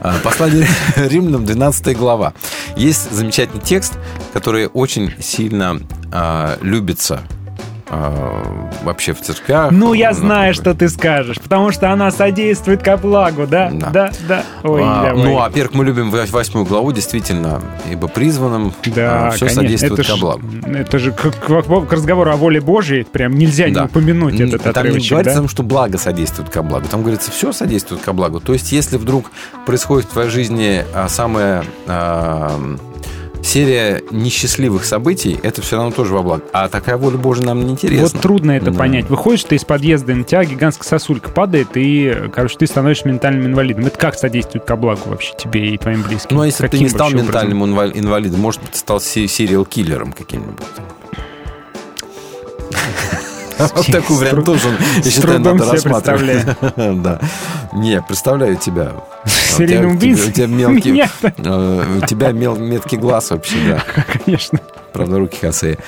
[0.00, 0.66] А, Послание
[0.96, 2.34] Римлянам, 12 глава.
[2.76, 3.94] Есть замечательный текст,
[4.32, 5.80] который очень сильно
[6.12, 7.20] а, любится
[7.96, 9.70] а, вообще в церквях.
[9.70, 13.70] Ну, я На- знаю, что ты скажешь, потому что она содействует ко благу, да?
[13.72, 13.90] Да.
[13.90, 14.42] Да, да.
[14.64, 15.22] Ой, А, давай.
[15.24, 19.62] ну, во-первых, мы любим вось- восьмую главу, действительно, ибо призванным Да, все конечно.
[19.62, 20.42] содействует это ко ж- благу.
[20.66, 23.84] Это же к, к- к разговору о воле Божьей прям нельзя не Да.
[23.84, 25.40] упомянуть Н- этот Там не отрывочек, говорится да?
[25.40, 26.86] том, что благо содействует ко благу.
[26.90, 28.40] Там говорится, все содействует ко благу.
[28.40, 29.30] То есть, если вдруг
[29.66, 32.50] происходит в твоей жизни а, самая а,
[33.44, 36.42] серия несчастливых событий, это все равно тоже во благо.
[36.52, 38.08] А такая воля Божия нам не интересна.
[38.12, 38.78] Вот трудно это Да.
[38.78, 39.08] понять.
[39.08, 43.86] Выходишь ты из подъезда, на тебя гигантская сосулька падает, и, короче, ты становишься ментальным инвалидом.
[43.86, 46.36] Это как содействует ко благу вообще тебе и твоим близким?
[46.36, 47.26] Ну, а если бы ты Каким не стал образом?
[47.26, 50.58] ментальным инвал- инвалидом, может быть, ты стал се- сериал-киллером каким-нибудь.
[53.92, 54.68] Такой вариант тоже,
[55.04, 56.46] я считаю, надо рассматривать.
[57.02, 57.20] Да.
[57.72, 58.92] Не, представляю тебя.
[59.26, 60.28] Серийным У тебя- убийцей?
[60.28, 61.02] У тебя мелкий...
[61.22, 63.84] Э, У тебя меткий глаз вообще, да.
[64.24, 64.60] Конечно.
[64.92, 65.78] Правда, руки косые.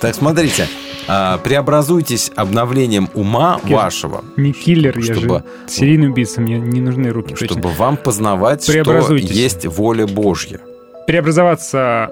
[0.00, 0.66] Так, смотрите.
[1.08, 7.34] а, Преобразуйтесь обновлением ума вашего, Не киллер, я же серийный убийца, мне не нужны руки.
[7.34, 10.60] чтобы вам познавать, что есть воля Божья.
[11.06, 12.10] Преобразоваться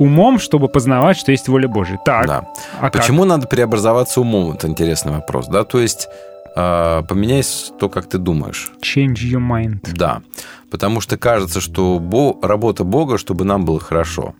[0.00, 1.98] умом, чтобы познавать, что есть воля Божья.
[2.04, 2.44] Так, Да.
[2.80, 2.92] а как?
[3.02, 4.52] Почему надо преобразоваться умом?
[4.52, 5.46] Это интересный вопрос.
[5.46, 5.62] Да?
[5.64, 6.08] То есть
[6.56, 7.42] э, поменяй
[7.78, 8.72] то, как ты думаешь.
[8.82, 9.78] Change your mind.
[9.94, 10.22] Да.
[10.70, 14.34] Потому что кажется, что Бо- работа Бога, чтобы нам было хорошо.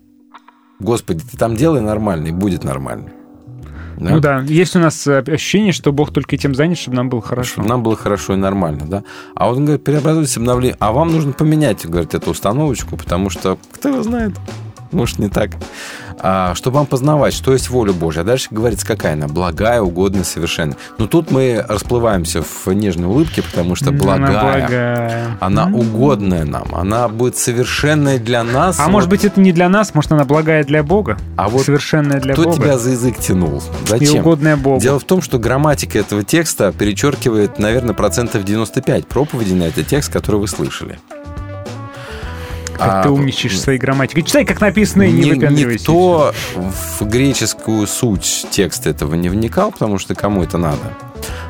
[0.81, 3.11] Господи, ты там делай нормально, и будет нормально.
[3.99, 4.11] Да?
[4.13, 7.21] Ну да, есть у нас э, ощущение, что Бог только этим занят, чтобы нам было
[7.21, 7.51] хорошо.
[7.53, 9.03] Чтобы нам было хорошо и нормально, да.
[9.35, 10.77] А вот он говорит, преобразуйтесь обновление.
[10.81, 14.33] А вам нужно поменять, говорит, эту установочку, потому что, кто его знает,
[14.93, 15.51] может, не так.
[16.23, 18.21] А, чтобы вам познавать, что есть воля Божья.
[18.21, 19.27] А дальше говорится, какая она?
[19.27, 20.77] Благая, угодная, совершенная.
[20.99, 25.37] Но тут мы расплываемся в нежной улыбке, потому что Она благая, благая.
[25.41, 28.79] она угодная нам, она будет совершенная для нас.
[28.79, 31.17] А Вот может быть, это не для нас, может, она благая для Бога?
[31.37, 32.57] А вот Совершенная для кто Бога?
[32.57, 33.63] тебя за язык тянул?
[33.87, 34.17] Зачем?
[34.17, 34.81] И угодная Богу.
[34.81, 40.13] Дело в том, что грамматика этого текста перечеркивает, наверное, процентов 95 проповедей на этот текст,
[40.13, 40.99] который вы слышали.
[42.81, 44.23] Как А, ты умничаешь в своей грамматике.
[44.23, 45.83] Читай, как написано, и не выпендривайся.
[45.91, 50.79] Никто в греческую суть текста этого не вникал, потому что кому это надо.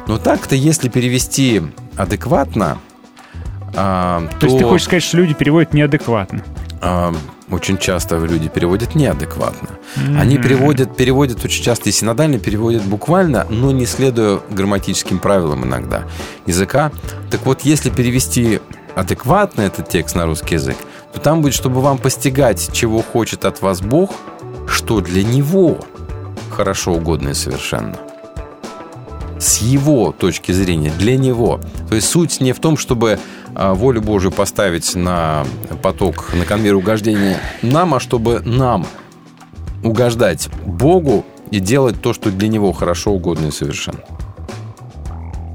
[0.09, 1.63] Но так-то, если перевести
[1.97, 2.79] адекватно,
[3.75, 6.43] а, То есть ты хочешь сказать, что люди переводят неадекватно?
[6.83, 7.15] а,
[7.51, 9.69] очень часто люди переводят неадекватно.
[9.97, 10.19] Мгм.
[10.21, 16.05] Они переводят, переводят очень часто и синодально переводят буквально, но не следуя грамматическим правилам иногда
[16.47, 16.91] языка.
[17.31, 18.61] Так вот, если перевести
[18.95, 20.77] адекватно этот текст на русский язык,
[21.13, 24.11] то там будет, чтобы вам постигать, чего хочет от вас Бог,
[24.67, 25.79] что для Него
[26.51, 27.97] хорошо, угодно и совершенно.
[29.39, 31.61] С его точки зрения, для него.
[31.89, 33.19] То есть суть не в том, чтобы
[33.55, 35.47] а, волю Божию поставить на
[35.83, 38.87] поток, на конвейер угождения нам, а чтобы нам
[39.83, 44.01] угождать Богу и делать то, что для Него хорошо, угодно и совершенно.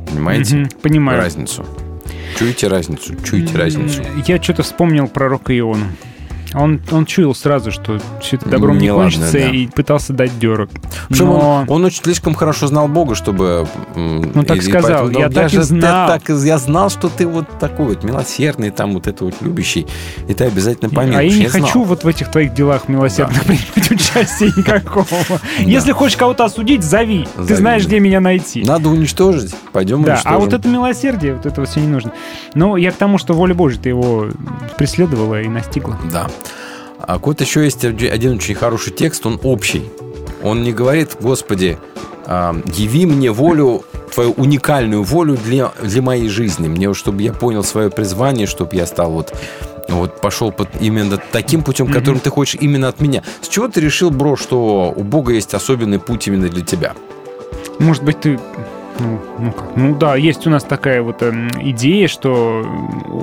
[0.08, 0.68] Понимаете?
[0.82, 1.20] Понимаю.
[1.20, 1.64] Разницу.
[2.36, 3.16] Чуете разницу?
[3.24, 4.02] Чуете разницу?
[4.28, 5.86] Я что-то вспомнил пророка Иону.
[6.56, 9.50] Он, он чуял сразу, что все это добром не, Неладно, кончится, да.
[9.50, 10.32] и пытался дать.
[10.40, 13.68] Причем Но- он, он очень слишком хорошо знал Бога, чтобы...
[13.96, 15.10] Ну, так сказал.
[15.10, 16.08] Я так и же- знал.
[16.08, 19.86] так и- я знал, что ты вот такой вот милосердный, там вот это вот любящий,
[20.28, 21.16] и ты обязательно поймешь.
[21.18, 21.66] а я не знал.
[21.66, 25.06] хочу вот в этих твоих делах милосердно принимать участие никакого.
[25.60, 27.28] Если хочешь кого-то осудить, зови.
[27.48, 27.88] Ты знаешь, да.
[27.90, 28.64] где меня найти.
[28.64, 29.54] Надо уничтожить.
[29.72, 30.38] Пойдем Да, уничтожим.
[30.38, 32.12] а вот это милосердие, вот это все не нужно.
[32.54, 34.28] Но я к тому, что воля Божья-то его
[34.78, 35.98] преследовала и настигла.
[36.12, 36.28] Да.
[37.00, 39.90] А вот еще есть один очень хороший текст, он общий.
[40.44, 41.78] Он не говорит, Господи,
[42.26, 46.68] а, яви мне волю, твою уникальную волю для, для моей жизни.
[46.68, 49.34] Мне, чтобы я понял свое призвание, чтобы я стал вот
[49.88, 53.22] вот пошел под именно таким путем, которым ты хочешь именно от меня.
[53.42, 56.96] С чего ты решил, бро, что у Бога есть особенный путь именно для тебя?
[57.80, 58.40] Может быть, ты...
[59.00, 59.76] Ну, ну как?
[59.76, 62.64] Ну да, есть у нас такая вот эм, идея, что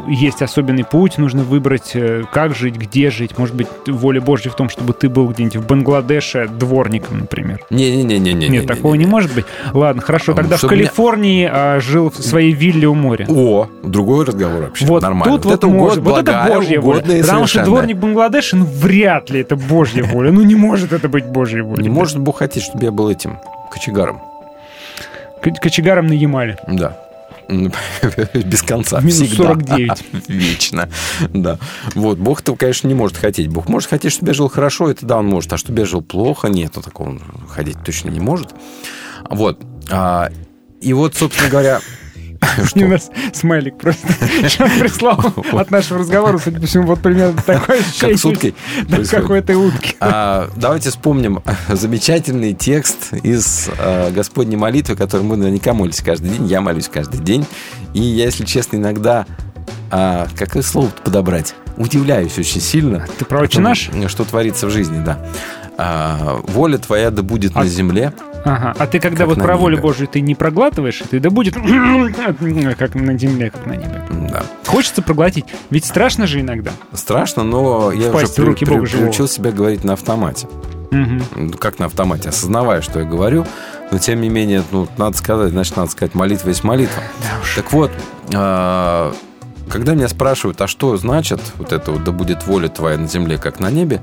[0.08, 3.38] э, есть особенный путь, нужно выбрать, э, как жить, где жить.
[3.38, 7.60] Может быть, воля Божья в том, чтобы ты был где-нибудь в Бангладеше дворником, например.
[7.70, 8.48] Не-не-не-не.
[8.48, 9.46] Нет, такого не может быть.
[9.72, 13.26] Ладно, хорошо, А, тогда в Калифорнии а, жил в своей вилле у моря.
[13.28, 14.84] О, другой разговор вообще.
[14.86, 15.36] Вот Нормально.
[15.36, 17.02] тут вот, это может, угод- вот это Божья воля.
[17.02, 20.32] Потому что дворник Бангладеша, ну вряд ли это Божья воля.
[20.32, 21.82] Ну не может это быть Божьей волей.
[21.84, 23.38] Не может Бог хотеть, чтобы я был этим
[23.70, 24.20] кочегаром.
[25.42, 26.56] Кочегаром на Ямале.
[26.66, 26.96] Да.
[27.48, 29.00] Без конца.
[29.00, 29.48] Минус всегда.
[29.48, 30.04] 49.
[30.28, 30.88] Вечно.
[31.30, 31.58] Да.
[31.94, 32.18] Вот.
[32.18, 33.48] Бог этого, конечно, не может хотеть.
[33.48, 35.52] Бог может хотеть, чтобы я жил хорошо, это да, он может.
[35.52, 38.54] А чтобы я жил плохо, нет, ну, такого он хотеть точно не может.
[39.28, 39.60] Вот.
[39.90, 40.30] А,
[40.80, 41.80] И вот, собственно говоря,
[42.74, 44.06] У нас смайлик просто
[44.80, 45.20] прислал
[45.52, 48.14] от нашего разговора, судя по всему, вот примерно такое ощущение.
[48.14, 48.54] Как с уткой
[48.88, 49.10] Да, происходит.
[49.10, 49.96] как у этой утки.
[50.00, 56.46] А, давайте вспомним замечательный текст из э, Господней молитвы, который мы наверняка молились каждый день.
[56.46, 57.46] Я молюсь каждый день.
[57.94, 59.26] И я, если честно, иногда,
[59.90, 63.06] а, какое слово подобрать, удивляюсь очень сильно.
[63.18, 63.90] Ты про «Отче тому, наш»?
[64.08, 65.18] Что творится в жизни, да.
[65.78, 68.12] А, воля твоя да будет на земле.
[68.44, 68.74] Ага.
[68.78, 69.78] А ты когда Как вот про волю.
[69.78, 71.54] Божию ты не проглатываешь, ты да будет
[72.78, 74.02] как на земле, как на небе.
[74.30, 74.42] Да.
[74.66, 75.44] Хочется проглотить.
[75.70, 76.72] Ведь страшно же иногда.
[76.92, 79.06] Страшно, но я Впасть уже в руки при- Бога при- живого.
[79.06, 80.48] приучил себя говорить на автомате.
[80.90, 83.46] Ну, как на автомате, осознавая, что я говорю,
[83.90, 87.02] но тем не менее, ну, надо сказать, значит, надо сказать, молитва есть молитва.
[87.56, 87.90] Так вот,
[88.34, 89.14] а,
[89.70, 93.38] когда меня спрашивают, а что значит вот это вот, да будет воля твоя на земле,
[93.38, 94.02] как на небе,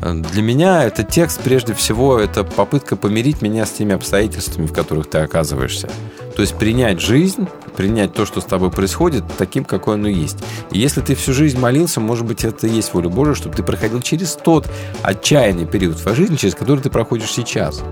[0.00, 5.10] для меня этот текст, прежде всего, это попытка помирить меня с теми обстоятельствами, в которых
[5.10, 5.90] ты оказываешься.
[6.36, 10.38] То есть принять жизнь, принять то, что с тобой происходит, таким, какой оно есть.
[10.70, 13.62] И если ты всю жизнь молился, может быть, это и есть воля Божия, чтобы ты
[13.62, 14.68] проходил через тот
[15.02, 17.82] отчаянный период в твоей жизни, через который ты проходишь сейчас.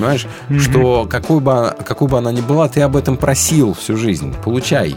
[0.00, 0.60] Понимаешь, Мгм.
[0.60, 4.34] что какой бы, какой бы она ни была, ты об этом просил всю жизнь.
[4.42, 4.96] Получай.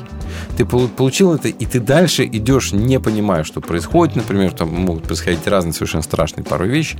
[0.55, 4.15] Ты полу- получил это, и ты дальше идешь, не понимая, что происходит.
[4.15, 6.97] Например, там могут происходить разные совершенно страшные порой вещи.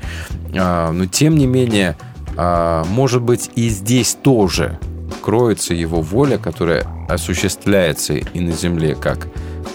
[0.57, 1.95] А, но тем не менее,
[2.35, 4.79] а, может быть, и здесь тоже
[5.21, 9.27] кроется его воля, которая осуществляется и на земле, как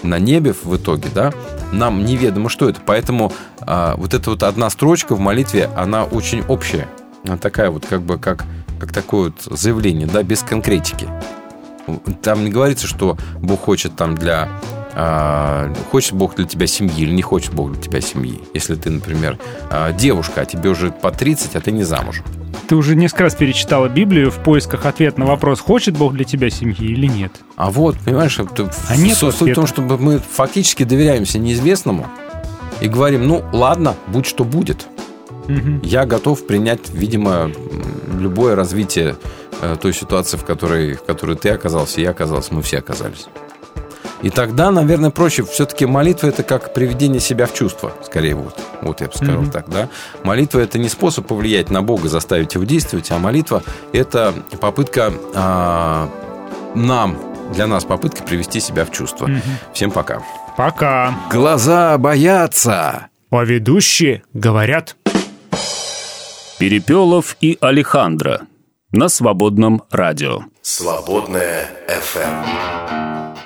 [0.03, 1.33] на небе в итоге, да,
[1.71, 2.79] нам неведомо, что это.
[2.85, 6.87] Поэтому а, вот эта вот одна строчка в молитве, она очень общая.
[7.41, 8.45] Такая вот как бы как,
[8.79, 11.07] как такое вот заявление, да, без конкретики.
[12.21, 14.47] Там не говорится, что Бог хочет там для...
[14.93, 18.39] а, хочет Бог для тебя семьи или не хочет Бог для тебя семьи.
[18.53, 19.39] Если ты, например,
[19.71, 22.25] а, девушка, а тебе уже по 30, а ты не замужем.
[22.67, 26.51] Ты уже несколько раз перечитала Библию в поисках ответа на вопрос, хочет Бог для тебя
[26.51, 27.31] семьи или нет.
[27.55, 29.67] А вот, понимаешь, это А нет суть в том, ответа.
[29.67, 32.05] что мы фактически доверяемся неизвестному
[32.81, 34.85] и говорим, ну, ладно, будь что будет.
[35.83, 37.51] Я готов принять, видимо,
[38.19, 39.15] любое развитие
[39.61, 43.25] э, той ситуации, в которой, в которой ты оказался, я оказался, мы все оказались.
[44.21, 45.43] И тогда, наверное, проще.
[45.43, 48.59] Все-таки молитва это как приведение себя в чувство, скорее вот.
[48.81, 49.51] Вот я бы сказал Мгм.
[49.51, 49.87] так, да.
[50.23, 53.63] Молитва это не способ повлиять на Бога, заставить его действовать, а молитва
[53.93, 56.09] это попытка а,
[56.75, 57.17] нам,
[57.53, 59.27] для нас попытка привести себя в чувство.
[59.27, 59.41] Мгм.
[59.73, 60.21] Всем пока.
[60.57, 61.13] Пока.
[61.31, 63.07] Глаза боятся.
[63.31, 64.97] А ведущие говорят.
[66.59, 68.41] Перепелов и Алехандро
[68.91, 70.41] на свободном радио.
[70.61, 73.39] Свободная FM.